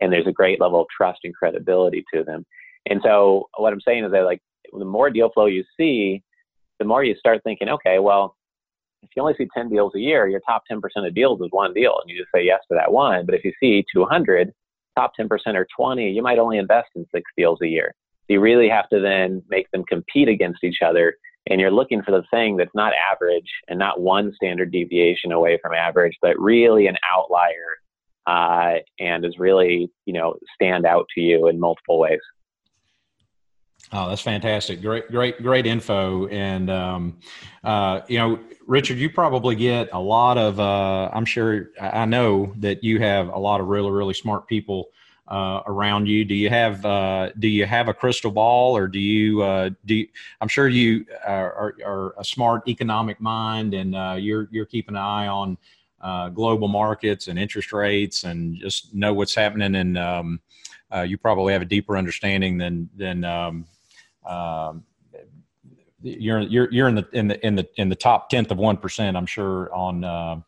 And 0.00 0.12
there's 0.12 0.26
a 0.26 0.32
great 0.32 0.60
level 0.60 0.80
of 0.80 0.86
trust 0.94 1.20
and 1.24 1.34
credibility 1.34 2.04
to 2.14 2.22
them. 2.22 2.44
And 2.88 3.00
so 3.02 3.48
what 3.56 3.72
I'm 3.72 3.80
saying 3.80 4.04
is 4.04 4.12
that 4.12 4.24
like 4.24 4.40
the 4.72 4.84
more 4.84 5.10
deal 5.10 5.30
flow 5.32 5.46
you 5.46 5.64
see, 5.76 6.22
the 6.78 6.84
more 6.84 7.02
you 7.02 7.16
start 7.16 7.42
thinking, 7.42 7.68
okay, 7.68 7.98
well, 7.98 8.36
if 9.02 9.10
you 9.16 9.22
only 9.22 9.34
see 9.36 9.48
10 9.54 9.68
deals 9.68 9.94
a 9.94 10.00
year, 10.00 10.28
your 10.28 10.40
top 10.40 10.62
10% 10.70 10.80
of 10.96 11.14
deals 11.14 11.40
is 11.40 11.48
one 11.50 11.72
deal 11.72 11.98
and 12.00 12.10
you 12.10 12.18
just 12.18 12.30
say 12.34 12.44
yes 12.44 12.60
to 12.70 12.76
that 12.76 12.92
one. 12.92 13.26
But 13.26 13.34
if 13.34 13.44
you 13.44 13.52
see 13.60 13.84
200, 13.92 14.52
top 14.96 15.12
10% 15.18 15.28
or 15.54 15.66
20, 15.76 16.10
you 16.10 16.22
might 16.22 16.38
only 16.38 16.58
invest 16.58 16.88
in 16.94 17.06
six 17.12 17.30
deals 17.36 17.58
a 17.62 17.68
year. 17.68 17.94
So 18.26 18.34
you 18.34 18.40
really 18.40 18.68
have 18.68 18.88
to 18.90 19.00
then 19.00 19.42
make 19.48 19.70
them 19.70 19.84
compete 19.88 20.28
against 20.28 20.64
each 20.64 20.78
other 20.84 21.14
and 21.48 21.60
you're 21.60 21.70
looking 21.70 22.02
for 22.02 22.10
the 22.10 22.24
thing 22.30 22.56
that's 22.56 22.74
not 22.74 22.92
average 23.10 23.50
and 23.68 23.78
not 23.78 24.00
one 24.00 24.32
standard 24.34 24.72
deviation 24.72 25.32
away 25.32 25.58
from 25.62 25.74
average, 25.74 26.16
but 26.20 26.38
really 26.38 26.86
an 26.86 26.96
outlier 27.14 27.76
uh, 28.26 28.80
and 28.98 29.24
is 29.24 29.38
really, 29.38 29.90
you 30.04 30.12
know, 30.12 30.34
stand 30.54 30.84
out 30.84 31.06
to 31.14 31.20
you 31.20 31.48
in 31.48 31.60
multiple 31.60 31.98
ways. 31.98 32.20
Oh, 33.92 34.08
that's 34.08 34.20
fantastic! 34.20 34.82
Great, 34.82 35.08
great, 35.12 35.40
great 35.40 35.64
info. 35.64 36.26
And 36.26 36.68
um, 36.68 37.18
uh, 37.62 38.00
you 38.08 38.18
know, 38.18 38.40
Richard, 38.66 38.98
you 38.98 39.08
probably 39.08 39.54
get 39.54 39.90
a 39.92 40.00
lot 40.00 40.38
of. 40.38 40.58
Uh, 40.58 41.08
I'm 41.12 41.24
sure 41.24 41.70
I 41.80 42.04
know 42.04 42.52
that 42.56 42.82
you 42.82 42.98
have 42.98 43.28
a 43.28 43.38
lot 43.38 43.60
of 43.60 43.68
really, 43.68 43.92
really 43.92 44.14
smart 44.14 44.48
people 44.48 44.88
uh, 45.28 45.60
around 45.66 46.06
you? 46.06 46.24
Do 46.24 46.34
you 46.34 46.48
have 46.50 46.84
uh, 46.84 47.30
do 47.38 47.48
you 47.48 47.66
have 47.66 47.88
a 47.88 47.94
crystal 47.94 48.30
ball, 48.30 48.76
or 48.76 48.86
do 48.86 48.98
you 48.98 49.42
uh, 49.42 49.70
do? 49.84 49.96
You, 49.96 50.08
I'm 50.40 50.48
sure 50.48 50.68
you 50.68 51.04
are, 51.26 51.74
are, 51.84 52.14
a 52.18 52.24
smart 52.24 52.68
economic 52.68 53.20
mind, 53.20 53.74
and 53.74 53.96
uh, 53.96 54.16
you're 54.18 54.48
you're 54.50 54.66
keeping 54.66 54.94
an 54.94 55.02
eye 55.02 55.26
on 55.26 55.58
uh, 56.00 56.28
global 56.28 56.68
markets 56.68 57.28
and 57.28 57.38
interest 57.38 57.72
rates, 57.72 58.24
and 58.24 58.56
just 58.56 58.94
know 58.94 59.12
what's 59.12 59.34
happening. 59.34 59.74
And 59.74 59.98
um, 59.98 60.40
uh, 60.94 61.02
you 61.02 61.18
probably 61.18 61.52
have 61.52 61.62
a 61.62 61.66
deeper 61.66 61.96
understanding 61.96 62.58
than 62.58 62.88
than. 62.96 63.24
Um, 63.24 63.66
um, 64.26 64.84
you're 66.02 66.40
you're 66.40 66.70
you're 66.70 66.88
in 66.88 66.94
the 66.94 67.08
in 67.12 67.26
the 67.26 67.46
in 67.46 67.56
the 67.56 67.68
in 67.76 67.88
the 67.88 67.96
top 67.96 68.28
tenth 68.28 68.52
of 68.52 68.58
one 68.58 68.76
percent, 68.76 69.16
I'm 69.16 69.26
sure, 69.26 69.74
on 69.74 70.44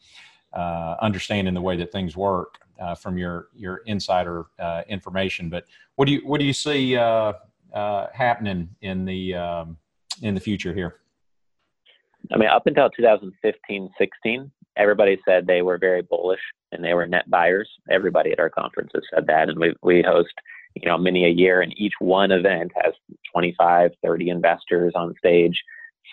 understanding 1.00 1.54
the 1.54 1.60
way 1.60 1.76
that 1.76 1.90
things 1.90 2.16
work 2.16 2.60
uh, 2.78 2.94
from 2.94 3.18
your 3.18 3.48
your 3.54 3.78
insider 3.86 4.46
uh, 4.58 4.82
information. 4.88 5.48
But 5.48 5.64
what 5.96 6.06
do 6.06 6.12
you 6.12 6.20
what 6.26 6.40
do 6.40 6.46
you 6.46 6.52
see 6.52 6.96
uh, 6.96 7.32
uh 7.74 8.06
happening 8.12 8.68
in 8.80 9.04
the 9.04 9.34
um, 9.34 9.76
in 10.22 10.34
the 10.34 10.40
future 10.40 10.74
here? 10.74 10.96
I 12.32 12.36
mean, 12.36 12.48
up 12.48 12.66
until 12.66 12.90
2015, 12.90 13.90
16, 13.96 14.50
everybody 14.76 15.18
said 15.24 15.46
they 15.46 15.62
were 15.62 15.78
very 15.78 16.02
bullish 16.02 16.40
and 16.72 16.84
they 16.84 16.92
were 16.94 17.06
net 17.06 17.30
buyers. 17.30 17.68
Everybody 17.90 18.32
at 18.32 18.40
our 18.40 18.50
conference 18.50 18.90
has 18.94 19.04
said 19.14 19.26
that, 19.26 19.48
and 19.48 19.58
we 19.58 19.74
we 19.82 20.02
host 20.02 20.34
you 20.74 20.88
know 20.88 20.98
many 20.98 21.24
a 21.24 21.30
year, 21.30 21.60
and 21.62 21.72
each 21.76 21.94
one 22.00 22.30
event 22.30 22.72
has 22.82 22.94
25, 23.32 23.92
30 24.02 24.30
investors 24.30 24.92
on 24.94 25.14
stage 25.18 25.62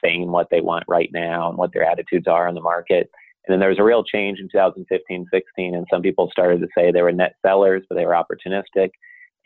saying 0.04 0.30
what 0.30 0.50
they 0.50 0.62
want 0.62 0.84
right 0.88 1.10
now 1.14 1.50
and 1.50 1.58
what 1.58 1.74
their 1.74 1.86
attitudes 1.86 2.28
are 2.28 2.48
on 2.48 2.56
the 2.56 2.62
market. 2.62 3.10
And 3.48 3.54
then 3.54 3.60
there 3.60 3.70
was 3.70 3.80
a 3.80 3.84
real 3.84 4.04
change 4.04 4.40
in 4.40 4.50
2015, 4.52 5.28
16, 5.32 5.76
and 5.76 5.86
some 5.92 6.02
people 6.02 6.30
started 6.32 6.62
to 6.62 6.68
say 6.76 6.92
they 6.92 7.02
were 7.02 7.12
net 7.12 7.36
sellers, 7.46 7.84
but 7.88 7.96
they 7.96 8.06
were 8.06 8.14
opportunistic. 8.14 8.90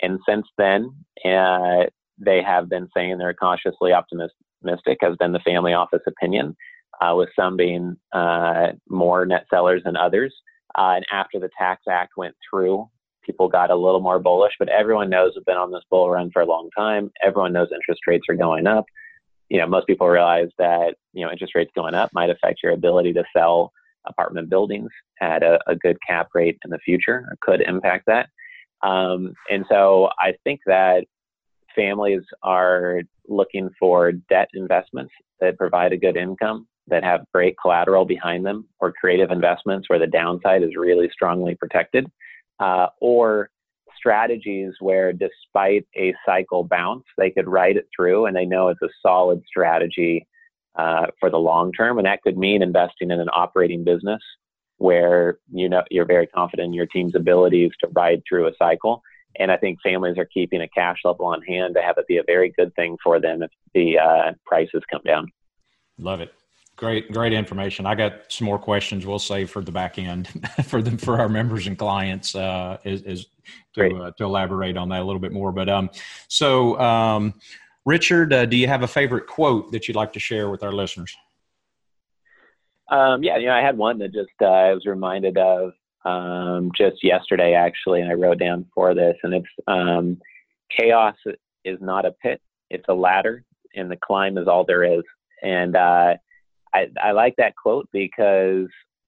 And 0.01 0.19
since 0.27 0.45
then, 0.57 0.91
uh, 1.25 1.85
they 2.17 2.41
have 2.41 2.69
been 2.69 2.87
saying 2.95 3.17
they're 3.17 3.33
cautiously 3.33 3.91
optimistic, 3.91 4.97
has 5.01 5.17
been 5.17 5.33
the 5.33 5.39
family 5.39 5.73
office 5.73 6.01
opinion, 6.07 6.55
uh, 7.01 7.13
with 7.15 7.29
some 7.35 7.57
being 7.57 7.97
uh, 8.13 8.67
more 8.87 9.25
net 9.25 9.45
sellers 9.49 9.81
than 9.83 9.97
others. 9.97 10.33
Uh, 10.77 10.93
and 10.95 11.05
after 11.11 11.39
the 11.39 11.49
Tax 11.57 11.83
Act 11.89 12.13
went 12.15 12.35
through, 12.49 12.87
people 13.23 13.47
got 13.47 13.71
a 13.71 13.75
little 13.75 13.99
more 13.99 14.19
bullish, 14.19 14.53
but 14.59 14.69
everyone 14.69 15.09
knows 15.09 15.33
we've 15.35 15.45
been 15.45 15.57
on 15.57 15.71
this 15.71 15.83
bull 15.89 16.09
run 16.09 16.31
for 16.31 16.41
a 16.41 16.45
long 16.45 16.69
time. 16.77 17.11
Everyone 17.23 17.53
knows 17.53 17.67
interest 17.73 18.01
rates 18.07 18.25
are 18.29 18.35
going 18.35 18.67
up. 18.67 18.85
You 19.49 19.59
know, 19.59 19.67
most 19.67 19.87
people 19.87 20.07
realize 20.07 20.49
that, 20.57 20.95
you 21.13 21.25
know, 21.25 21.31
interest 21.31 21.55
rates 21.55 21.71
going 21.75 21.95
up 21.95 22.11
might 22.13 22.29
affect 22.29 22.61
your 22.63 22.71
ability 22.71 23.13
to 23.13 23.23
sell 23.35 23.71
apartment 24.07 24.49
buildings 24.49 24.89
at 25.21 25.43
a, 25.43 25.59
a 25.67 25.75
good 25.75 25.97
cap 26.07 26.29
rate 26.33 26.57
in 26.63 26.71
the 26.71 26.79
future, 26.79 27.35
could 27.41 27.61
impact 27.61 28.05
that. 28.07 28.29
Um, 28.87 29.33
and 29.49 29.65
so 29.69 30.09
I 30.19 30.33
think 30.43 30.61
that 30.65 31.05
families 31.75 32.21
are 32.43 33.01
looking 33.27 33.69
for 33.79 34.11
debt 34.11 34.49
investments 34.53 35.13
that 35.39 35.57
provide 35.57 35.93
a 35.93 35.97
good 35.97 36.17
income, 36.17 36.67
that 36.87 37.03
have 37.03 37.21
great 37.33 37.55
collateral 37.61 38.05
behind 38.05 38.45
them, 38.45 38.67
or 38.79 38.93
creative 38.93 39.31
investments 39.31 39.89
where 39.89 39.99
the 39.99 40.07
downside 40.07 40.63
is 40.63 40.75
really 40.75 41.09
strongly 41.11 41.55
protected, 41.55 42.07
uh, 42.59 42.87
or 42.99 43.49
strategies 43.97 44.73
where 44.79 45.11
despite 45.11 45.85
a 45.97 46.13
cycle 46.25 46.63
bounce, 46.63 47.03
they 47.17 47.29
could 47.29 47.47
ride 47.47 47.75
it 47.75 47.87
through 47.95 48.25
and 48.25 48.35
they 48.35 48.45
know 48.45 48.69
it's 48.69 48.81
a 48.81 48.89
solid 49.01 49.41
strategy 49.45 50.25
uh, 50.79 51.07
for 51.19 51.29
the 51.29 51.37
long 51.37 51.71
term. 51.71 51.97
And 51.97 52.05
that 52.05 52.21
could 52.21 52.37
mean 52.37 52.61
investing 52.61 53.11
in 53.11 53.19
an 53.19 53.29
operating 53.33 53.83
business 53.83 54.21
where 54.77 55.39
you 55.51 55.67
know 55.67 55.83
you're 55.91 56.05
very 56.05 56.27
confident 56.27 56.67
in 56.67 56.73
your 56.73 56.85
team's 56.85 57.15
abilities 57.15 57.71
to 57.81 57.87
ride 57.89 58.21
through 58.27 58.47
a 58.47 58.51
cycle. 58.57 59.01
And 59.35 59.51
I 59.51 59.57
think 59.57 59.79
families 59.81 60.17
are 60.17 60.25
keeping 60.25 60.61
a 60.61 60.67
cash 60.67 60.99
level 61.03 61.27
on 61.27 61.41
hand 61.43 61.75
to 61.75 61.81
have 61.81 61.97
it 61.97 62.07
be 62.07 62.17
a 62.17 62.23
very 62.23 62.49
good 62.57 62.73
thing 62.75 62.97
for 63.03 63.19
them 63.19 63.43
if 63.43 63.51
the 63.73 63.99
uh, 63.99 64.31
prices 64.45 64.81
come 64.89 65.01
down. 65.05 65.27
Love 65.97 66.21
it. 66.21 66.33
Great, 66.75 67.11
great 67.11 67.33
information. 67.33 67.85
I 67.85 67.93
got 67.93 68.31
some 68.31 68.45
more 68.45 68.57
questions. 68.57 69.05
We'll 69.05 69.19
save 69.19 69.49
for 69.49 69.61
the 69.61 69.71
back 69.71 69.99
end 69.99 70.29
for 70.63 70.81
them 70.81 70.97
for 70.97 71.19
our 71.19 71.27
members 71.27 71.67
and 71.67 71.77
clients 71.77 72.35
uh, 72.35 72.77
is, 72.85 73.01
is 73.01 73.25
to 73.75 73.95
uh, 73.95 74.11
to 74.11 74.23
elaborate 74.23 74.77
on 74.77 74.87
that 74.89 75.01
a 75.01 75.03
little 75.03 75.19
bit 75.19 75.33
more. 75.33 75.51
But 75.51 75.67
um, 75.67 75.89
so 76.29 76.79
um, 76.79 77.33
Richard, 77.89 78.31
uh, 78.31 78.45
do 78.45 78.55
you 78.55 78.67
have 78.67 78.83
a 78.83 78.87
favorite 78.87 79.25
quote 79.25 79.71
that 79.71 79.87
you'd 79.87 79.97
like 79.97 80.13
to 80.13 80.19
share 80.19 80.47
with 80.47 80.61
our 80.61 80.71
listeners? 80.71 81.17
Um, 82.87 83.23
yeah, 83.23 83.37
you 83.37 83.47
know, 83.47 83.53
I 83.53 83.61
had 83.61 83.79
one 83.79 83.97
that 83.97 84.13
just 84.13 84.29
uh, 84.39 84.45
I 84.45 84.73
was 84.75 84.85
reminded 84.85 85.39
of 85.39 85.71
um, 86.05 86.71
just 86.77 87.03
yesterday, 87.03 87.55
actually, 87.55 88.01
and 88.01 88.11
I 88.11 88.13
wrote 88.13 88.37
down 88.37 88.67
for 88.75 88.93
this, 88.93 89.15
and 89.23 89.33
it's 89.33 89.47
um, 89.65 90.19
chaos 90.69 91.15
is 91.65 91.79
not 91.81 92.05
a 92.05 92.11
pit; 92.11 92.39
it's 92.69 92.85
a 92.89 92.93
ladder, 92.93 93.43
and 93.73 93.89
the 93.89 93.97
climb 93.97 94.37
is 94.37 94.47
all 94.47 94.65
there 94.65 94.83
is. 94.83 95.03
And 95.41 95.75
uh, 95.75 96.13
I, 96.71 96.89
I 97.03 97.11
like 97.13 97.33
that 97.37 97.55
quote 97.55 97.89
because 97.91 98.67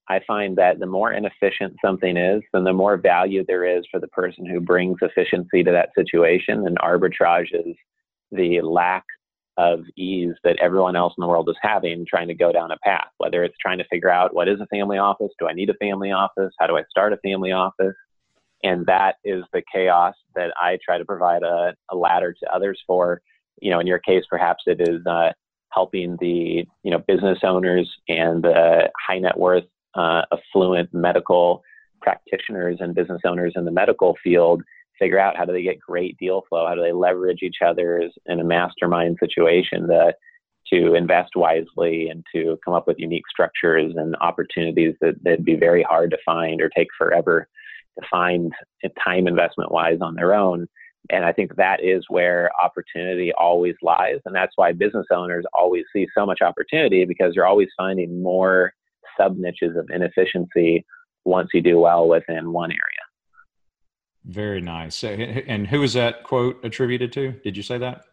I 0.10 0.22
find 0.26 0.58
that 0.58 0.80
the 0.80 0.88
more 0.88 1.14
inefficient 1.14 1.76
something 1.86 2.18
is, 2.18 2.42
then 2.52 2.64
the 2.64 2.74
more 2.74 2.98
value 2.98 3.46
there 3.48 3.78
is 3.78 3.86
for 3.92 4.00
the 4.00 4.08
person 4.08 4.44
who 4.44 4.60
brings 4.60 4.98
efficiency 5.04 5.64
to 5.64 5.72
that 5.72 5.90
situation 5.96 6.66
and 6.66 6.80
arbitrages 6.80 7.76
the 8.32 8.62
lack 8.62 9.06
of 9.58 9.82
ease 9.98 10.34
that 10.44 10.58
everyone 10.60 10.96
else 10.96 11.14
in 11.18 11.22
the 11.22 11.28
world 11.28 11.50
is 11.50 11.58
having 11.62 12.06
trying 12.08 12.28
to 12.28 12.34
go 12.34 12.52
down 12.52 12.72
a 12.72 12.78
path, 12.78 13.10
whether 13.18 13.44
it's 13.44 13.58
trying 13.62 13.78
to 13.78 13.84
figure 13.90 14.10
out 14.10 14.34
what 14.34 14.48
is 14.48 14.60
a 14.62 14.68
family 14.68 14.98
office? 14.98 15.32
Do 15.40 15.48
I 15.48 15.54
need 15.54 15.70
a 15.70 15.76
family 15.76 16.12
office? 16.12 16.54
How 16.60 16.68
do 16.68 16.78
I 16.78 16.84
start 16.90 17.14
a 17.14 17.18
family 17.18 17.52
office? 17.52 17.96
And 18.64 18.86
that 18.86 19.16
is 19.24 19.44
the 19.54 19.62
chaos 19.74 20.14
that 20.36 20.52
I 20.62 20.78
try 20.84 20.98
to 20.98 21.06
provide 21.06 21.44
a, 21.44 21.76
a 21.90 21.96
ladder 21.96 22.34
to 22.34 22.56
others 22.56 22.80
for. 22.88 23.22
You 23.62 23.72
know, 23.72 23.80
in 23.80 23.88
your 23.88 24.00
case, 24.00 24.24
perhaps 24.30 24.64
it 24.66 24.80
is 24.80 25.06
uh, 25.06 25.32
helping 25.70 26.18
the 26.20 26.66
you 26.84 26.92
know 26.92 27.00
business 27.08 27.40
owners 27.44 27.92
and 28.08 28.44
the 28.44 28.90
high 29.06 29.20
net 29.20 29.38
worth, 29.38 29.66
uh, 29.96 30.24
affluent 30.32 30.94
medical 30.94 31.62
practitioners 32.02 32.78
and 32.80 32.96
business 32.96 33.22
owners 33.26 33.54
in 33.56 33.66
the 33.66 33.72
medical 33.72 34.16
field 34.24 34.64
figure 35.02 35.20
out 35.20 35.36
how 35.36 35.46
do 35.46 35.52
they 35.52 35.64
get 35.64 35.80
great 35.80 36.16
deal 36.18 36.44
flow, 36.48 36.68
how 36.68 36.76
do 36.76 36.82
they 36.82 36.92
leverage 36.92 37.40
each 37.42 37.58
other's 37.66 38.14
in 38.28 38.40
a 38.40 38.44
mastermind 38.44 39.18
situation 39.20 39.88
to, 39.88 40.14
to 40.72 40.94
invest 40.94 41.32
wisely 41.36 42.08
and 42.10 42.24
to 42.34 42.58
come 42.64 42.76
up 42.76 42.88
with 42.88 43.00
unique 43.00 43.24
structures 43.30 43.94
and 43.98 44.16
opportunities 44.22 44.94
that 45.02 45.16
that'd 45.24 45.44
be 45.44 45.56
very 45.56 45.82
hard 45.82 46.12
to 46.12 46.18
find 46.24 46.62
or 46.62 46.70
take 46.70 46.88
forever 46.98 47.48
to 48.00 48.08
find 48.10 48.54
time 49.04 49.28
investment 49.28 49.72
wise 49.72 49.98
on 50.02 50.14
their 50.14 50.36
own. 50.36 50.68
And 51.10 51.26
I 51.26 51.34
think 51.34 51.56
that 51.56 51.84
is 51.84 52.06
where 52.10 52.52
opportunity 52.64 53.34
always 53.34 53.74
lies. 53.82 54.20
And 54.26 54.36
that's 54.36 54.54
why 54.56 54.72
business 54.72 55.08
owners 55.12 55.46
always 55.52 55.84
see 55.92 56.06
so 56.16 56.28
much 56.28 56.42
opportunity 56.42 57.06
because 57.06 57.34
you're 57.36 57.48
always 57.48 57.70
finding 57.76 58.22
more 58.22 58.74
sub 59.20 59.36
niches 59.36 59.76
of 59.76 59.90
inefficiency 59.90 60.86
once 61.26 61.50
you 61.54 61.62
do 61.62 61.80
well 61.80 62.08
within 62.08 62.52
one 62.52 62.72
area. 62.72 62.91
Very 64.26 64.62
nice. 64.62 65.04
And 65.04 65.68
who 65.68 65.82
is 65.84 65.94
that 65.94 66.24
quote 66.24 66.64
attributed 66.64 67.12
to? 67.14 67.32
Did 67.44 67.58
you 67.58 67.64
say 67.64 67.78
that? 67.80 68.06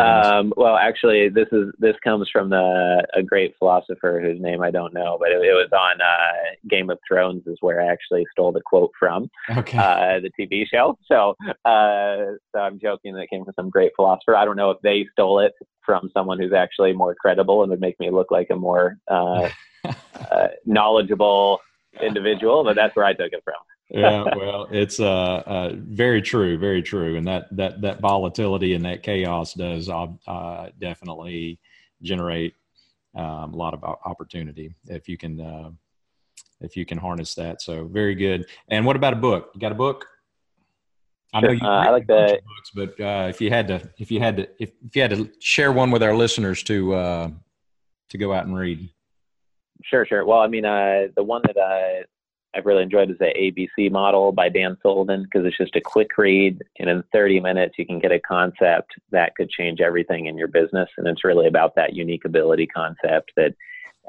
Um, 0.00 0.52
well, 0.56 0.76
actually, 0.76 1.28
this 1.28 1.46
is 1.52 1.70
this 1.78 1.94
comes 2.02 2.28
from 2.32 2.50
the, 2.50 3.06
a 3.14 3.22
great 3.22 3.54
philosopher 3.58 4.20
whose 4.20 4.40
name 4.40 4.62
I 4.62 4.70
don't 4.70 4.92
know, 4.92 5.16
but 5.20 5.30
it, 5.30 5.36
it 5.36 5.52
was 5.52 5.68
on 5.72 6.00
uh, 6.00 6.68
Game 6.68 6.90
of 6.90 6.98
Thrones, 7.06 7.46
is 7.46 7.58
where 7.60 7.80
I 7.80 7.92
actually 7.92 8.24
stole 8.32 8.52
the 8.52 8.62
quote 8.62 8.90
from. 8.98 9.30
Okay. 9.50 9.78
Uh, 9.78 10.20
the 10.20 10.30
TV 10.38 10.66
show. 10.66 10.98
So, 11.06 11.36
uh, 11.64 12.34
so 12.52 12.60
I'm 12.60 12.80
joking 12.80 13.14
that 13.14 13.22
it 13.22 13.30
came 13.30 13.44
from 13.44 13.54
some 13.54 13.70
great 13.70 13.92
philosopher. 13.94 14.36
I 14.36 14.44
don't 14.44 14.56
know 14.56 14.70
if 14.70 14.80
they 14.82 15.06
stole 15.12 15.40
it 15.40 15.52
from 15.84 16.10
someone 16.12 16.40
who's 16.40 16.52
actually 16.52 16.92
more 16.92 17.14
credible 17.14 17.62
and 17.62 17.70
would 17.70 17.80
make 17.80 18.00
me 18.00 18.10
look 18.10 18.30
like 18.30 18.48
a 18.50 18.56
more 18.56 18.96
uh, 19.08 19.48
uh, 19.84 20.48
knowledgeable 20.64 21.60
individual, 22.02 22.64
but 22.64 22.74
that's 22.74 22.96
where 22.96 23.04
I 23.04 23.12
took 23.12 23.32
it 23.32 23.42
from 23.44 23.54
yeah, 23.90 24.24
well, 24.36 24.66
it's 24.70 24.98
uh, 24.98 25.42
uh, 25.46 25.72
very 25.74 26.22
true, 26.22 26.58
very 26.58 26.82
true, 26.82 27.16
and 27.16 27.26
that 27.26 27.54
that 27.56 27.80
that 27.82 28.00
volatility 28.00 28.74
and 28.74 28.84
that 28.84 29.02
chaos 29.02 29.54
does 29.54 29.88
uh, 29.88 30.68
definitely 30.80 31.58
generate 32.02 32.54
um, 33.14 33.52
a 33.52 33.56
lot 33.56 33.74
of 33.74 33.84
opportunity 33.84 34.74
if 34.86 35.08
you 35.08 35.18
can 35.18 35.40
uh, 35.40 35.70
if 36.60 36.76
you 36.76 36.86
can 36.86 36.98
harness 36.98 37.34
that. 37.34 37.62
So 37.62 37.86
very 37.86 38.14
good. 38.14 38.46
And 38.68 38.86
what 38.86 38.96
about 38.96 39.12
a 39.12 39.16
book? 39.16 39.50
You 39.54 39.60
got 39.60 39.72
a 39.72 39.76
book? 39.76 40.06
I 41.34 41.40
know 41.40 41.50
you 41.50 41.60
uh, 41.62 41.68
I 41.68 41.90
like 41.90 42.06
that 42.06 42.40
books, 42.44 42.70
but 42.74 43.00
uh, 43.04 43.26
if 43.28 43.40
you 43.40 43.50
had 43.50 43.66
to, 43.68 43.90
if 43.98 44.10
you 44.10 44.20
had 44.20 44.36
to, 44.36 44.42
if, 44.58 44.70
if 44.86 44.94
you 44.94 45.02
had 45.02 45.10
to 45.10 45.30
share 45.40 45.72
one 45.72 45.90
with 45.90 46.02
our 46.02 46.14
listeners 46.14 46.62
to 46.64 46.94
uh, 46.94 47.30
to 48.10 48.18
go 48.18 48.32
out 48.32 48.46
and 48.46 48.56
read. 48.56 48.88
Sure, 49.82 50.06
sure. 50.06 50.24
Well, 50.24 50.38
I 50.38 50.46
mean, 50.46 50.64
uh, 50.64 51.08
the 51.16 51.24
one 51.24 51.42
that 51.44 51.58
I 51.58 52.04
I've 52.54 52.66
really 52.66 52.82
enjoyed 52.82 53.10
is 53.10 53.18
the 53.18 53.32
ABC 53.36 53.90
model 53.90 54.32
by 54.32 54.48
Dan 54.48 54.76
Sullivan 54.82 55.24
because 55.24 55.44
it's 55.44 55.56
just 55.56 55.76
a 55.76 55.80
quick 55.80 56.16
read, 56.16 56.62
and 56.78 56.88
in 56.88 57.02
30 57.12 57.40
minutes 57.40 57.74
you 57.78 57.86
can 57.86 57.98
get 57.98 58.12
a 58.12 58.20
concept 58.20 58.92
that 59.10 59.34
could 59.34 59.50
change 59.50 59.80
everything 59.80 60.26
in 60.26 60.38
your 60.38 60.48
business. 60.48 60.88
And 60.96 61.06
it's 61.08 61.24
really 61.24 61.46
about 61.46 61.74
that 61.76 61.94
unique 61.94 62.24
ability 62.24 62.66
concept 62.68 63.32
that 63.36 63.54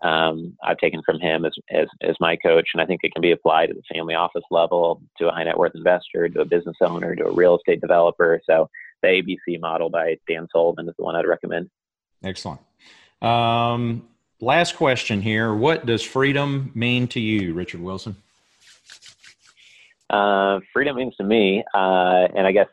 um, 0.04 0.58
I've 0.64 0.78
taken 0.78 1.02
from 1.06 1.20
him 1.20 1.46
as, 1.46 1.54
as 1.72 1.88
as 2.02 2.16
my 2.20 2.36
coach, 2.36 2.70
and 2.74 2.82
I 2.82 2.86
think 2.86 3.02
it 3.04 3.14
can 3.14 3.22
be 3.22 3.32
applied 3.32 3.70
at 3.70 3.78
the 3.78 3.96
family 3.96 4.14
office 4.14 4.44
level, 4.52 5.02
to 5.18 5.30
a 5.30 5.32
high 5.32 5.44
net 5.44 5.58
worth 5.58 5.74
investor, 5.74 6.28
to 6.30 6.42
a 6.42 6.46
business 6.46 6.76
owner, 6.82 7.16
to 7.16 7.26
a 7.26 7.32
real 7.32 7.56
estate 7.56 7.82
developer. 7.82 8.42
So 8.46 8.70
the 9.02 9.08
ABC 9.08 9.60
model 9.60 9.90
by 9.90 10.18
Dan 10.28 10.48
Sullivan 10.52 10.90
is 10.90 10.96
the 10.98 11.04
one 11.04 11.16
I'd 11.16 11.26
recommend. 11.26 11.70
Excellent. 12.24 12.60
Um, 13.22 14.08
last 14.42 14.76
question 14.76 15.22
here: 15.22 15.54
What 15.54 15.86
does 15.86 16.04
freedom 16.04 16.72
mean 16.76 17.08
to 17.10 17.20
you, 17.20 17.54
Richard 17.54 17.82
Wilson? 17.82 18.18
Uh, 20.10 20.60
freedom 20.74 20.96
means 20.96 21.16
to 21.16 21.24
me, 21.24 21.64
uh, 21.74 22.28
and 22.36 22.46
I 22.46 22.52
guess 22.52 22.68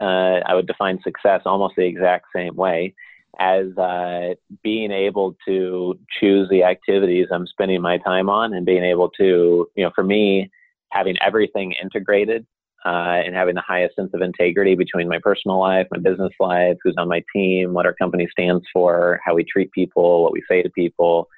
uh, 0.00 0.40
I 0.46 0.54
would 0.54 0.66
define 0.66 1.00
success 1.02 1.42
almost 1.46 1.74
the 1.76 1.84
exact 1.84 2.26
same 2.34 2.56
way 2.56 2.94
as 3.40 3.76
uh, 3.78 4.34
being 4.62 4.92
able 4.92 5.36
to 5.46 5.98
choose 6.20 6.48
the 6.50 6.62
activities 6.62 7.26
I'm 7.32 7.46
spending 7.46 7.80
my 7.80 7.98
time 7.98 8.28
on 8.28 8.54
and 8.54 8.64
being 8.64 8.84
able 8.84 9.08
to, 9.10 9.68
you 9.74 9.84
know, 9.84 9.90
for 9.94 10.04
me, 10.04 10.50
having 10.92 11.16
everything 11.20 11.72
integrated 11.82 12.46
uh, 12.84 13.22
and 13.24 13.34
having 13.34 13.56
the 13.56 13.62
highest 13.66 13.96
sense 13.96 14.10
of 14.14 14.20
integrity 14.20 14.76
between 14.76 15.08
my 15.08 15.18
personal 15.20 15.58
life, 15.58 15.86
my 15.90 15.98
business 15.98 16.32
life, 16.38 16.76
who's 16.84 16.94
on 16.96 17.08
my 17.08 17.24
team, 17.34 17.72
what 17.72 17.86
our 17.86 17.94
company 17.94 18.28
stands 18.30 18.64
for, 18.72 19.20
how 19.24 19.34
we 19.34 19.42
treat 19.42 19.72
people, 19.72 20.22
what 20.22 20.32
we 20.32 20.42
say 20.48 20.62
to 20.62 20.70
people, 20.70 21.28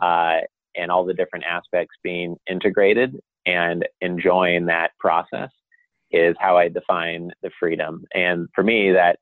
and 0.00 0.90
all 0.90 1.06
the 1.06 1.14
different 1.14 1.44
aspects 1.46 1.94
being 2.02 2.36
integrated 2.50 3.18
and 3.46 3.86
enjoying 4.00 4.66
that 4.66 4.90
process 4.98 5.50
is 6.10 6.36
how 6.38 6.56
I 6.56 6.68
define 6.68 7.30
the 7.42 7.50
freedom. 7.58 8.04
And 8.14 8.48
for 8.54 8.62
me, 8.62 8.92
that 8.92 9.18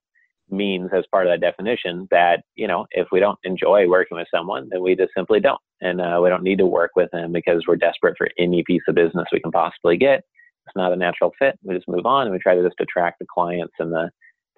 means 0.51 0.91
as 0.95 1.05
part 1.11 1.27
of 1.27 1.33
that 1.33 1.41
definition 1.41 2.07
that 2.11 2.43
you 2.55 2.69
know 2.69 2.87
if 2.91 3.09
we 3.11 3.19
don't 3.19 3.39
enjoy 3.45 3.89
working 3.89 4.19
with 4.19 4.27
someone 4.31 4.69
then 4.71 4.83
we 4.83 4.95
just 4.95 5.13
simply 5.17 5.41
don't. 5.41 5.61
And 5.81 6.01
uh, 6.01 6.21
we 6.23 6.29
don't 6.29 6.43
need 6.43 6.59
to 6.59 6.67
work 6.67 6.93
with 6.97 7.11
them 7.13 7.33
because 7.33 7.65
we're 7.67 7.77
desperate 7.77 8.15
for 8.17 8.29
any 8.39 8.63
piece 8.67 8.83
of 8.89 8.95
business 8.95 9.27
we 9.33 9.41
can 9.41 9.51
possibly 9.51 9.97
get. 9.97 10.23
It's 10.67 10.77
not 10.77 10.93
a 10.93 10.97
natural 10.97 11.33
fit. 11.39 11.59
We 11.63 11.75
just 11.75 11.89
move 11.89 12.07
on 12.07 12.27
and 12.27 12.33
we 12.33 12.39
try 12.39 12.55
to 12.55 12.63
just 12.63 12.81
attract 12.81 13.19
the 13.19 13.27
clients 13.33 13.75
and 13.79 13.93
the 13.93 14.11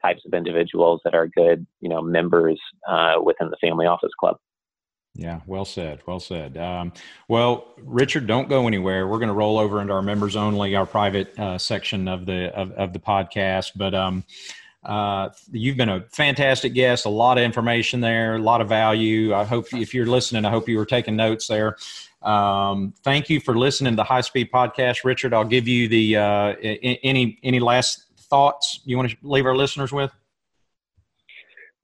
types 0.03 0.23
of 0.27 0.35
individuals 0.35 1.01
that 1.05 1.15
are 1.15 1.29
good 1.29 1.67
you 1.81 1.89
know 1.89 2.03
members 2.03 2.61
uh, 2.89 3.15
within 3.23 3.51
the 3.51 3.57
family 3.61 3.87
office 3.87 4.13
club 4.19 4.37
yeah, 5.17 5.41
well 5.47 5.65
said. 5.65 6.01
Well 6.07 6.21
said. 6.21 6.59
Um, 6.59 6.93
well, 7.27 7.75
Richard, 7.79 8.27
don't 8.27 8.49
go 8.49 8.69
anywhere. 8.69 9.07
We're 9.09 9.19
going 9.19 9.29
to 9.29 9.35
roll 9.35 9.59
over 9.59 9.81
into 9.81 9.95
our 9.95 10.03
members 10.03 10.37
only, 10.37 10.77
our 10.77 10.85
private 10.85 11.39
uh, 11.39 11.57
section 11.57 12.07
of 12.07 12.27
the 12.27 12.55
of, 12.55 12.71
of 12.73 12.93
the 12.93 12.99
podcast. 12.99 13.73
But 13.77 13.95
um, 13.95 14.25
uh, 14.85 15.31
you've 15.51 15.79
been 15.79 15.89
a 15.89 16.01
fantastic 16.13 16.75
guest. 16.75 17.07
A 17.07 17.11
lot 17.11 17.39
of 17.39 17.45
information 17.45 18.01
there, 18.01 18.37
a 18.37 18.39
lot 18.39 18.61
of 18.61 18.69
value. 18.69 19.35
I 19.35 19.45
hope 19.45 19.73
if 19.73 19.95
you're 19.95 20.07
listening, 20.07 20.45
I 20.45 20.51
hope 20.51 20.69
you 20.69 20.77
were 20.77 20.87
taking 20.87 21.17
notes 21.17 21.47
there. 21.47 21.77
Um, 22.21 22.93
thank 23.03 23.31
you 23.31 23.41
for 23.41 23.57
listening 23.57 23.93
to 23.93 23.97
the 23.97 24.05
High 24.05 24.21
Speed 24.21 24.51
Podcast, 24.53 25.03
Richard. 25.05 25.33
I'll 25.33 25.45
give 25.45 25.67
you 25.67 25.89
the 25.89 26.17
uh, 26.17 26.55
any 26.61 27.39
any 27.43 27.61
last 27.61 28.05
thoughts 28.19 28.81
you 28.85 28.99
want 28.99 29.11
to 29.11 29.17
leave 29.23 29.47
our 29.47 29.57
listeners 29.57 29.93
with. 29.93 30.11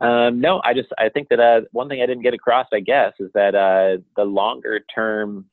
Um, 0.02 0.40
no, 0.40 0.60
I 0.64 0.74
just 0.74 0.88
I 0.98 1.08
think 1.08 1.28
that 1.28 1.38
uh, 1.38 1.60
one 1.70 1.88
thing 1.88 2.02
I 2.02 2.06
didn't 2.06 2.24
get 2.24 2.34
across, 2.34 2.66
I 2.72 2.80
guess, 2.80 3.12
is 3.20 3.30
that 3.34 3.54
uh, 3.54 4.02
the 4.16 4.24
longer 4.24 4.80
term 4.92 5.46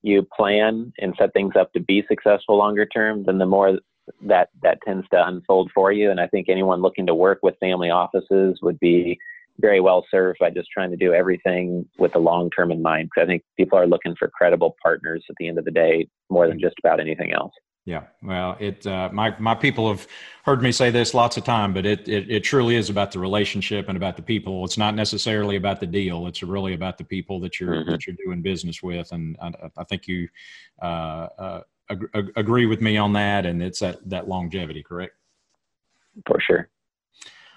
you 0.00 0.26
plan 0.36 0.92
and 0.98 1.14
set 1.18 1.32
things 1.34 1.54
up 1.58 1.72
to 1.74 1.80
be 1.80 2.02
successful 2.08 2.56
longer 2.56 2.86
term, 2.86 3.24
then 3.24 3.36
the 3.36 3.46
more 3.46 3.78
that 4.22 4.48
that 4.62 4.78
tends 4.82 5.06
to 5.10 5.26
unfold 5.26 5.70
for 5.74 5.92
you. 5.92 6.10
And 6.10 6.20
I 6.20 6.26
think 6.26 6.48
anyone 6.48 6.80
looking 6.80 7.06
to 7.06 7.14
work 7.14 7.40
with 7.42 7.58
family 7.60 7.90
offices 7.90 8.60
would 8.62 8.80
be 8.80 9.18
very 9.60 9.80
well 9.80 10.06
served 10.10 10.38
by 10.40 10.48
just 10.48 10.70
trying 10.72 10.90
to 10.90 10.96
do 10.96 11.12
everything 11.12 11.86
with 11.98 12.14
the 12.14 12.18
long 12.18 12.48
term 12.48 12.72
in 12.72 12.80
mind. 12.80 13.10
Because 13.14 13.26
I 13.26 13.30
think 13.30 13.42
people 13.58 13.78
are 13.78 13.86
looking 13.86 14.16
for 14.18 14.28
credible 14.28 14.74
partners 14.82 15.22
at 15.28 15.36
the 15.38 15.48
end 15.48 15.58
of 15.58 15.66
the 15.66 15.70
day 15.70 16.08
more 16.30 16.48
than 16.48 16.58
just 16.58 16.76
about 16.82 16.98
anything 16.98 17.32
else. 17.32 17.52
Yeah, 17.84 18.04
well, 18.22 18.56
it 18.60 18.86
uh, 18.86 19.08
my 19.12 19.36
my 19.40 19.56
people 19.56 19.88
have 19.88 20.06
heard 20.44 20.62
me 20.62 20.70
say 20.70 20.90
this 20.90 21.14
lots 21.14 21.36
of 21.36 21.42
time, 21.42 21.74
but 21.74 21.84
it, 21.84 22.08
it, 22.08 22.30
it 22.30 22.40
truly 22.44 22.76
is 22.76 22.90
about 22.90 23.10
the 23.10 23.18
relationship 23.18 23.88
and 23.88 23.96
about 23.96 24.14
the 24.14 24.22
people. 24.22 24.64
It's 24.64 24.78
not 24.78 24.94
necessarily 24.94 25.56
about 25.56 25.80
the 25.80 25.86
deal. 25.86 26.28
It's 26.28 26.44
really 26.44 26.74
about 26.74 26.96
the 26.96 27.02
people 27.02 27.40
that 27.40 27.58
you're 27.58 27.74
mm-hmm. 27.74 27.90
that 27.90 28.06
you're 28.06 28.16
doing 28.24 28.40
business 28.40 28.84
with, 28.84 29.10
and 29.10 29.36
I, 29.42 29.52
I 29.76 29.84
think 29.84 30.06
you 30.06 30.28
uh, 30.80 31.26
uh, 31.36 31.60
ag- 31.90 32.32
agree 32.36 32.66
with 32.66 32.80
me 32.80 32.98
on 32.98 33.14
that, 33.14 33.46
and 33.46 33.60
it's 33.60 33.80
that 33.80 34.08
that 34.10 34.28
longevity, 34.28 34.84
correct? 34.84 35.16
For 36.24 36.40
sure. 36.40 36.68